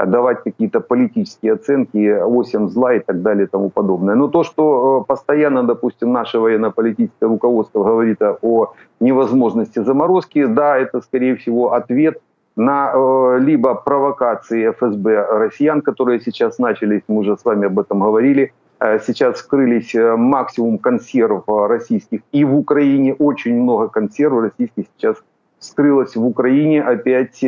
давать 0.06 0.44
какие-то 0.44 0.80
политические 0.80 1.54
оценки, 1.54 1.98
осем 1.98 2.70
зла 2.70 2.94
и 2.94 3.00
так 3.00 3.24
далее 3.24 3.46
и 3.46 3.50
тому 3.50 3.72
подобное. 3.72 4.14
Но 4.14 4.28
то, 4.28 4.44
что 4.44 5.04
постоянно, 5.08 5.64
допустим, 5.64 6.14
наше 6.14 6.38
военно-политическое 6.38 7.26
руководство 7.26 7.84
говорит 7.84 8.22
о 8.22 8.74
невозможности 9.00 9.80
заморозки, 9.84 10.46
да, 10.46 10.78
это, 10.78 11.02
скорее 11.02 11.36
всего, 11.36 11.74
ответ 11.74 12.22
на 12.58 12.92
э, 12.92 13.40
либо 13.40 13.76
провокации 13.76 14.72
ФСБ 14.72 15.28
россиян, 15.32 15.82
которые 15.82 16.20
сейчас 16.20 16.58
начались, 16.58 17.04
мы 17.08 17.20
уже 17.20 17.38
с 17.38 17.46
вами 17.46 17.68
об 17.68 17.80
этом 17.80 18.00
говорили, 18.00 18.52
э, 18.80 19.00
сейчас 19.00 19.38
скрылись 19.38 19.94
э, 19.94 20.16
максимум 20.16 20.80
консерв 20.80 21.44
российских. 21.48 22.22
И 22.32 22.44
в 22.44 22.58
Украине 22.58 23.14
очень 23.14 23.62
много 23.62 23.88
консерв 23.88 24.42
российских 24.42 24.86
сейчас 24.98 25.18
скрылось 25.60 26.16
в 26.16 26.26
Украине, 26.26 26.84
опять 26.84 27.44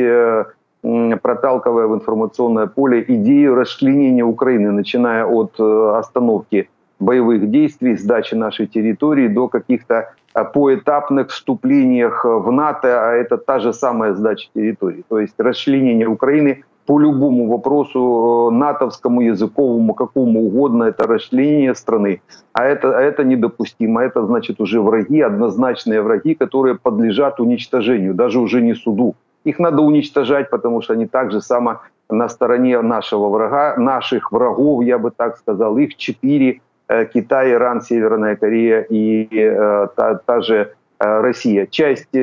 проталкивая 1.21 1.87
в 1.87 1.95
информационное 1.95 2.67
поле 2.67 3.03
идею 3.07 3.55
расчленения 3.55 4.23
Украины, 4.23 4.71
начиная 4.71 5.25
от 5.25 5.59
остановки 5.59 6.69
боевых 6.99 7.51
действий, 7.51 7.97
сдачи 7.97 8.35
нашей 8.35 8.65
территории 8.67 9.27
до 9.27 9.47
каких-то 9.47 10.13
поэтапных 10.33 11.29
вступлениях 11.29 12.23
в 12.23 12.51
НАТО, 12.51 12.87
а 12.87 13.13
это 13.13 13.37
та 13.37 13.59
же 13.59 13.73
самая 13.73 14.13
сдача 14.13 14.47
территории. 14.53 15.03
То 15.09 15.19
есть 15.19 15.33
расчленение 15.37 16.07
Украины 16.07 16.63
по 16.85 16.99
любому 16.99 17.47
вопросу 17.47 18.49
э, 18.51 18.55
натовскому, 18.55 19.21
языковому, 19.21 19.93
какому 19.93 20.45
угодно, 20.45 20.85
это 20.85 21.05
расчленение 21.07 21.75
страны. 21.75 22.21
А 22.53 22.65
это, 22.65 22.97
а 22.97 23.01
это 23.01 23.23
недопустимо. 23.23 24.01
Это 24.01 24.25
значит 24.25 24.59
уже 24.59 24.81
враги, 24.81 25.21
однозначные 25.21 26.01
враги, 26.01 26.33
которые 26.33 26.75
подлежат 26.75 27.39
уничтожению, 27.39 28.15
даже 28.15 28.39
уже 28.39 28.61
не 28.61 28.73
суду. 28.73 29.15
Их 29.43 29.59
надо 29.59 29.83
уничтожать, 29.83 30.49
потому 30.49 30.81
что 30.81 30.93
они 30.93 31.05
также 31.05 31.41
само 31.41 31.81
на 32.09 32.27
стороне 32.27 32.81
нашего 32.81 33.29
врага, 33.29 33.75
наших 33.77 34.31
врагов, 34.31 34.83
я 34.83 34.97
бы 34.97 35.11
так 35.11 35.37
сказал. 35.37 35.77
Их 35.77 35.95
четыре 35.95 36.61
Э, 36.68 36.68
Китай, 37.13 37.51
Иран, 37.51 37.81
Северная 37.81 38.35
Корея 38.35 38.81
и 38.81 39.27
э, 39.31 39.87
та, 39.95 40.15
та 40.15 40.41
же 40.41 40.55
э, 40.99 41.21
Россия. 41.21 41.67
Часть 41.67 42.15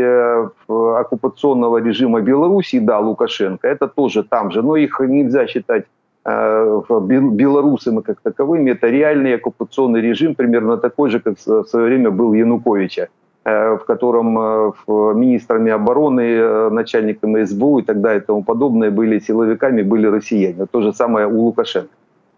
оккупационного 0.69 1.79
режима 1.79 2.21
Белоруссии, 2.21 2.81
да, 2.81 2.99
Лукашенко, 2.99 3.69
это 3.69 3.87
тоже 3.87 4.25
там 4.25 4.51
же, 4.51 4.63
но 4.63 4.77
их 4.77 5.01
нельзя 5.01 5.47
считать 5.47 5.85
белорусами 6.25 8.01
как 8.01 8.21
таковыми. 8.21 8.73
Это 8.73 8.89
реальный 8.91 9.37
оккупационный 9.37 10.01
режим, 10.01 10.35
примерно 10.35 10.77
такой 10.77 11.11
же, 11.11 11.21
как 11.21 11.39
в 11.39 11.65
свое 11.65 11.87
время 11.87 12.11
был 12.11 12.35
Януковича, 12.35 13.07
в 13.45 13.85
котором 13.87 14.75
министрами 14.89 15.71
обороны, 15.71 16.71
начальниками 16.71 17.45
СБУ 17.45 17.79
и 17.79 17.83
так 17.83 18.01
далее 18.01 18.21
и 18.21 18.27
тому 18.27 18.43
подобное 18.43 18.91
были 18.91 19.21
силовиками, 19.21 19.83
были 19.83 20.09
россияне. 20.09 20.67
То 20.67 20.83
же 20.83 20.93
самое 20.93 21.29
у 21.29 21.43
Лукашенко. 21.43 21.91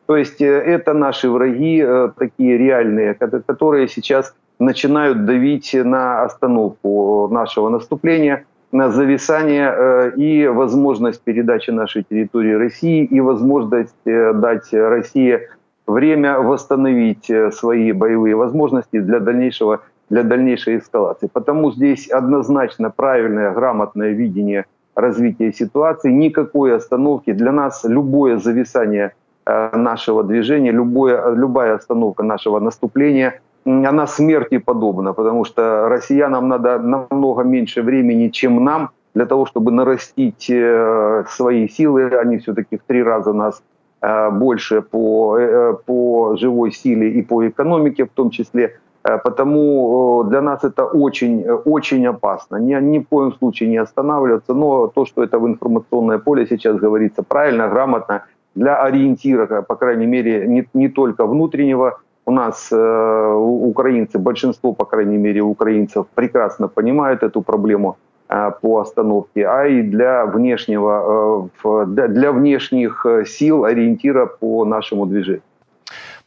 То 0.08 0.16
есть 0.16 0.40
э, 0.40 0.46
это 0.46 0.94
наши 0.94 1.28
враги, 1.28 1.82
э, 1.84 2.08
такие 2.16 2.56
реальные, 2.56 3.12
которые 3.46 3.88
сейчас 3.88 4.34
начинают 4.58 5.26
давить 5.26 5.74
на 5.74 6.22
остановку 6.22 7.28
нашего 7.30 7.68
наступления, 7.68 8.46
на 8.72 8.90
зависание 8.90 9.70
э, 9.70 10.12
и 10.16 10.46
возможность 10.46 11.20
передачи 11.20 11.70
нашей 11.72 12.04
территории 12.04 12.54
России, 12.54 13.04
и 13.04 13.20
возможность 13.20 13.94
дать 14.06 14.72
России 14.72 15.40
время 15.86 16.38
восстановить 16.38 17.30
свои 17.52 17.92
боевые 17.92 18.34
возможности 18.34 19.00
для 19.00 19.20
дальнейшего 19.20 19.82
для 20.08 20.22
дальнейшей 20.22 20.78
эскалации. 20.78 21.28
Потому 21.30 21.70
здесь 21.70 22.08
однозначно 22.08 22.88
правильное, 22.88 23.52
грамотное 23.52 24.12
видение 24.12 24.64
развития 24.94 25.52
ситуации, 25.52 26.10
никакой 26.10 26.74
остановки. 26.74 27.32
Для 27.32 27.52
нас 27.52 27.84
любое 27.84 28.38
зависание– 28.38 29.12
нашего 29.48 30.24
движения, 30.24 30.72
любое, 30.72 31.34
любая 31.34 31.74
остановка 31.74 32.22
нашего 32.22 32.60
наступления, 32.60 33.40
она 33.64 34.06
смерти 34.06 34.58
подобна, 34.58 35.12
потому 35.12 35.44
что 35.44 35.88
россиянам 35.88 36.48
надо 36.48 36.78
намного 36.78 37.42
меньше 37.42 37.82
времени, 37.82 38.28
чем 38.28 38.64
нам, 38.64 38.90
для 39.14 39.26
того, 39.26 39.46
чтобы 39.46 39.72
нарастить 39.72 40.50
э, 40.50 41.24
свои 41.28 41.68
силы. 41.68 42.08
Они 42.22 42.38
все-таки 42.38 42.76
в 42.76 42.82
три 42.86 43.02
раза 43.02 43.32
нас 43.32 43.62
э, 44.00 44.30
больше 44.30 44.80
по, 44.80 45.80
по 45.86 46.36
живой 46.36 46.72
силе 46.72 47.10
и 47.10 47.22
по 47.22 47.48
экономике 47.48 48.04
в 48.04 48.10
том 48.10 48.30
числе. 48.30 48.78
Потому 49.24 50.24
для 50.24 50.42
нас 50.42 50.64
это 50.64 50.84
очень, 50.84 51.48
очень 51.64 52.06
опасно. 52.06 52.56
Ни, 52.56 52.74
ни 52.80 52.98
в 52.98 53.08
коем 53.08 53.32
случае 53.32 53.70
не 53.70 53.78
останавливаться. 53.78 54.54
Но 54.54 54.88
то, 54.88 55.06
что 55.06 55.22
это 55.22 55.38
в 55.38 55.46
информационное 55.46 56.18
поле 56.18 56.46
сейчас 56.46 56.76
говорится 56.76 57.22
правильно, 57.22 57.68
грамотно– 57.68 58.22
для 58.54 58.76
ориентира, 58.76 59.62
по 59.62 59.76
крайней 59.76 60.06
мере, 60.06 60.46
не, 60.46 60.68
не 60.74 60.88
только 60.88 61.26
внутреннего. 61.26 62.00
У 62.26 62.30
нас 62.30 62.68
э, 62.70 63.32
украинцы, 63.34 64.18
большинство, 64.18 64.74
по 64.74 64.84
крайней 64.84 65.16
мере, 65.16 65.40
украинцев 65.40 66.06
прекрасно 66.14 66.68
понимают 66.68 67.22
эту 67.22 67.40
проблему 67.40 67.96
э, 68.28 68.50
по 68.60 68.80
остановке, 68.80 69.46
а 69.46 69.66
и 69.66 69.82
для 69.82 70.26
внешнего, 70.26 71.48
э, 71.64 71.86
для, 71.86 72.32
внешних 72.32 73.06
э, 73.06 73.24
сил 73.24 73.64
ориентира 73.64 74.26
по 74.26 74.64
нашему 74.66 75.06
движению. 75.06 75.42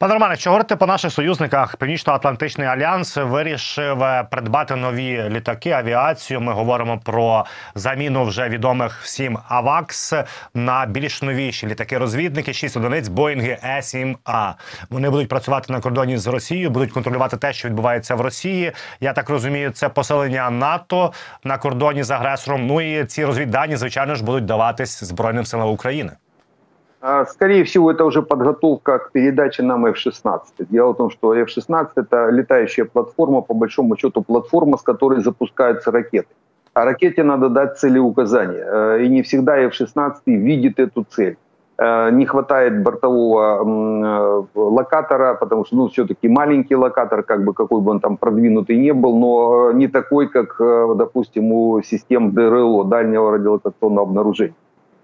Пане 0.02 0.14
Романе, 0.14 0.36
що 0.36 0.50
говорити 0.50 0.76
по 0.76 0.86
наших 0.88 1.12
союзниках? 1.12 1.76
Північно-Атлантичний 1.76 2.68
альянс 2.68 3.18
вирішив 3.18 4.04
е, 4.04 4.28
придбати 4.32 4.76
нові 4.76 5.30
літаки, 5.30 5.72
авіацію. 5.72 6.42
Ми 6.42 6.54
говоримо 6.54 7.00
про 7.00 7.46
заміну 7.76 8.24
вже 8.24 8.50
відомих 8.50 9.02
всім 9.02 9.38
Авакс 9.48 10.14
на 10.54 10.86
більш 10.86 11.22
новіші 11.22 11.68
літаки-розвідники, 11.68 12.54
6 12.54 12.78
одиниць 12.78 13.08
Боїнги 13.08 13.58
е 13.64 13.82
7 13.82 14.18
а 14.26 14.54
Вони 14.90 15.10
будуть 15.10 15.30
працювати 15.30 15.74
на 15.74 15.80
кордоні 15.80 16.18
з 16.18 16.28
Росією, 16.28 16.70
будуть 16.70 16.92
контролювати 16.92 17.38
те, 17.38 17.54
що 17.54 17.68
відбувається 17.68 18.16
в 18.16 18.22
Росії. 18.22 18.72
Я 19.00 19.14
так 19.14 19.30
розумію, 19.30 19.72
це 19.72 19.90
поселення 19.90 20.50
НАТО 20.50 21.14
на 21.44 21.58
кордоні 21.58 22.04
з 22.04 22.12
агресором. 22.12 22.68
Ну 22.68 22.82
і 22.82 23.06
ці 23.06 23.26
розвіддані, 23.26 23.76
звичайно 23.76 24.16
ж, 24.16 24.24
будуть 24.24 24.46
даватись 24.46 25.04
Збройним 25.04 25.46
силам 25.46 25.70
України. 25.70 26.12
А, 27.02 27.26
скорее 27.26 27.64
всего, 27.64 27.92
это 27.92 28.06
уже 28.06 28.22
подготовка 28.22 29.00
к 29.00 29.12
передаче 29.12 29.64
нам 29.64 29.88
F-16. 29.88 30.42
Дело 30.70 30.94
в 30.94 30.98
том, 30.98 31.10
что 31.10 31.34
F-16– 31.34 31.90
это 31.96 32.30
летающая 32.30 32.86
платформа, 32.86 33.42
по 33.42 33.56
большому 33.56 33.98
счету 33.98 34.22
платформа, 34.22 34.78
с 34.78 34.84
которой 34.84 35.20
запускаются 35.22 35.92
ракеты. 35.92 36.28
А 36.74 36.86
ракете 36.86 37.24
надо 37.24 37.50
дать 37.50 37.80
целеуказания. 37.80 38.66
Э, 38.66 39.04
и 39.04 39.10
не 39.10 39.24
всегда 39.24 39.58
F-16 39.58 40.14
видит 40.26 40.80
эту 40.80 41.04
цель. 41.10 41.38
Э, 41.80 42.12
не 42.12 42.28
хватает 42.28 42.84
бортового 42.84 43.64
э, 43.64 44.44
локатора, 44.54 45.34
потому 45.34 45.66
что, 45.66 45.76
ну, 45.78 45.88
все-таки 45.88 46.30
маленький 46.30 46.76
локатор, 46.76 47.24
как 47.24 47.44
бы 47.44 47.54
какой 47.56 47.82
бы 47.82 47.92
он 47.92 48.00
там 48.00 48.16
продвинутый 48.16 48.78
не 48.78 48.94
был, 48.94 49.18
но 49.18 49.72
не 49.72 49.88
такой, 49.88 50.28
как, 50.28 50.56
допустим, 50.96 51.52
у 51.52 51.82
систем 51.82 52.32
ДРЛО, 52.32 52.86
дальнего 52.86 53.32
радиолокационного 53.32 54.08
обнаружения. 54.08 54.56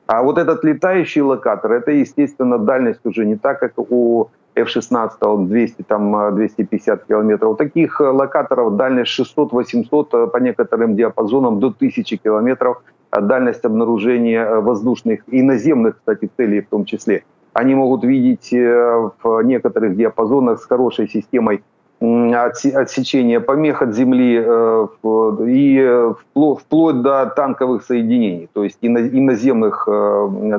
А 0.08 0.24
вот 0.24 0.38
этот 0.38 0.64
летающий 0.64 1.22
локатор, 1.22 1.74
это, 1.74 1.92
естественно, 1.92 2.58
дальность 2.58 3.06
уже 3.06 3.26
не 3.26 3.36
так, 3.36 3.60
как 3.60 3.74
у 3.78 4.30
F-16, 4.56 5.46
200, 5.46 5.84
там, 5.84 6.36
250 6.36 7.06
километров. 7.06 7.58
Таких 7.58 8.00
локаторов 8.00 8.76
дальность 8.76 9.20
600-800, 9.20 10.28
по 10.28 10.38
некоторым 10.38 10.96
диапазонам 10.96 11.60
до 11.60 11.68
1000 11.68 12.18
километров– 12.18 12.82
дальность 13.12 13.66
обнаружения 13.66 14.44
э, 14.44 14.60
воздушных 14.60 15.22
и 15.28 15.42
наземных, 15.42 15.98
кстати, 15.98 16.30
целей 16.38 16.62
в 16.62 16.70
том 16.70 16.86
числе. 16.86 17.24
Они 17.54 17.76
могут 17.76 18.04
видеть 18.04 18.54
э, 18.54 19.10
в 19.24 19.42
некоторых 19.42 19.96
диапазонах 19.96 20.60
с 20.60 20.66
хорошей 20.66 21.08
системой 21.08 21.64
отсечения 22.00 23.40
помех 23.40 23.82
от 23.82 23.94
земли 23.96 24.42
э, 24.44 24.88
и 25.48 26.14
вплоть 26.60 27.02
до 27.02 27.26
танковых 27.36 27.84
соединений, 27.84 28.50
то 28.54 28.64
есть 28.64 28.78
и 28.82 28.90
наземных 28.90 29.88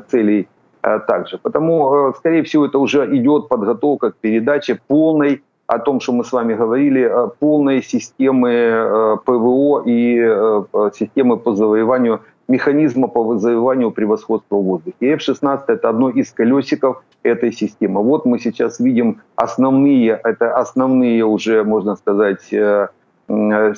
целей 0.09 0.49
также. 0.81 1.39
Потому, 1.39 2.13
скорее 2.17 2.43
всего, 2.43 2.67
это 2.67 2.79
уже 2.79 3.05
идет 3.17 3.49
подготовка 3.49 4.13
к 4.13 4.17
передаче 4.17 4.81
полной 4.87 5.43
о 5.67 5.79
том, 5.79 6.01
что 6.01 6.13
мы 6.13 6.25
с 6.25 6.33
вами 6.33 6.55
говорили, 6.55 7.13
полной 7.39 7.83
системы 7.83 9.19
ПВО 9.25 9.83
и 9.85 10.17
системы 10.95 11.37
по 11.37 11.55
завоеванию 11.55 12.21
механизма 12.49 13.09
по 13.09 13.39
завоеванию 13.39 13.91
превосходства 13.91 14.57
в 14.57 14.65
воздухе. 14.65 14.97
И 15.01 15.07
F-16 15.07 15.65
это 15.69 15.89
одно 15.89 16.11
из 16.11 16.33
колесиков 16.33 17.03
этой 17.23 17.53
системы. 17.53 18.03
Вот 18.03 18.25
мы 18.25 18.39
сейчас 18.39 18.81
видим 18.81 19.21
основные, 19.37 20.19
это 20.25 20.57
основные 20.57 21.25
уже, 21.25 21.63
можно 21.63 21.97
сказать, 21.97 22.53
э, 22.53 22.89
э, 23.29 23.73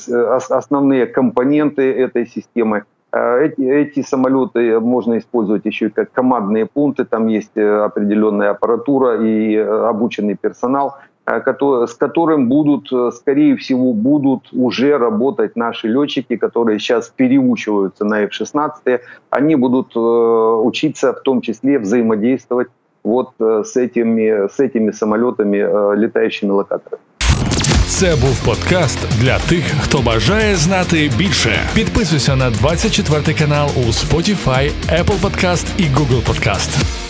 основные 0.50 1.06
компоненты 1.06 1.82
этой 1.92 2.26
системы. 2.26 2.84
Э, 3.12 3.46
эти, 3.46 3.62
эти 3.62 4.02
самолеты 4.02 4.78
можно 4.78 5.18
использовать 5.18 5.66
еще 5.66 5.86
и 5.86 5.90
как 5.90 6.12
командные 6.12 6.66
пункты, 6.66 7.04
там 7.04 7.26
есть 7.26 7.56
определенная 7.56 8.50
аппаратура 8.50 9.20
и 9.20 9.56
обученный 9.56 10.36
персонал– 10.36 10.96
Э, 11.09 11.09
с 11.27 11.93
которым 11.93 12.49
будут, 12.49 12.93
э, 12.93 13.11
скорее 13.11 13.55
всего, 13.55 13.93
будут 13.93 14.53
уже 14.53 14.97
работать 14.97 15.55
наши 15.55 15.87
летчики, 15.87 16.35
которые 16.35 16.79
сейчас 16.79 17.09
переучиваются 17.09 18.05
на 18.05 18.21
F-16. 18.21 18.99
Они 19.31 19.55
будут 19.55 19.95
э, 19.95 19.99
учиться 19.99 21.13
в 21.13 21.21
том 21.21 21.41
числе 21.41 21.79
взаимодействовать 21.79 22.67
вот 23.03 23.29
с 23.39 23.77
этими, 23.77 24.47
с 24.47 24.59
этими 24.59 24.91
самолетами, 24.91 25.57
летающими 25.95 26.51
локаторами. 26.51 27.01
Це 27.87 28.15
був 28.15 28.45
подкаст 28.45 29.19
для 29.21 29.39
тих, 29.39 29.63
хто 29.81 30.01
бажає 30.01 30.55
знати 30.55 31.11
більше. 31.17 31.59
Підписуйся 31.75 32.35
на 32.35 32.49
24 32.49 33.37
канал 33.37 33.67
у 33.75 33.79
Spotify, 33.79 34.71
Apple 34.89 35.21
Podcast 35.21 35.65
і 35.77 35.83
Google 35.83 36.23
Podcast. 36.25 37.05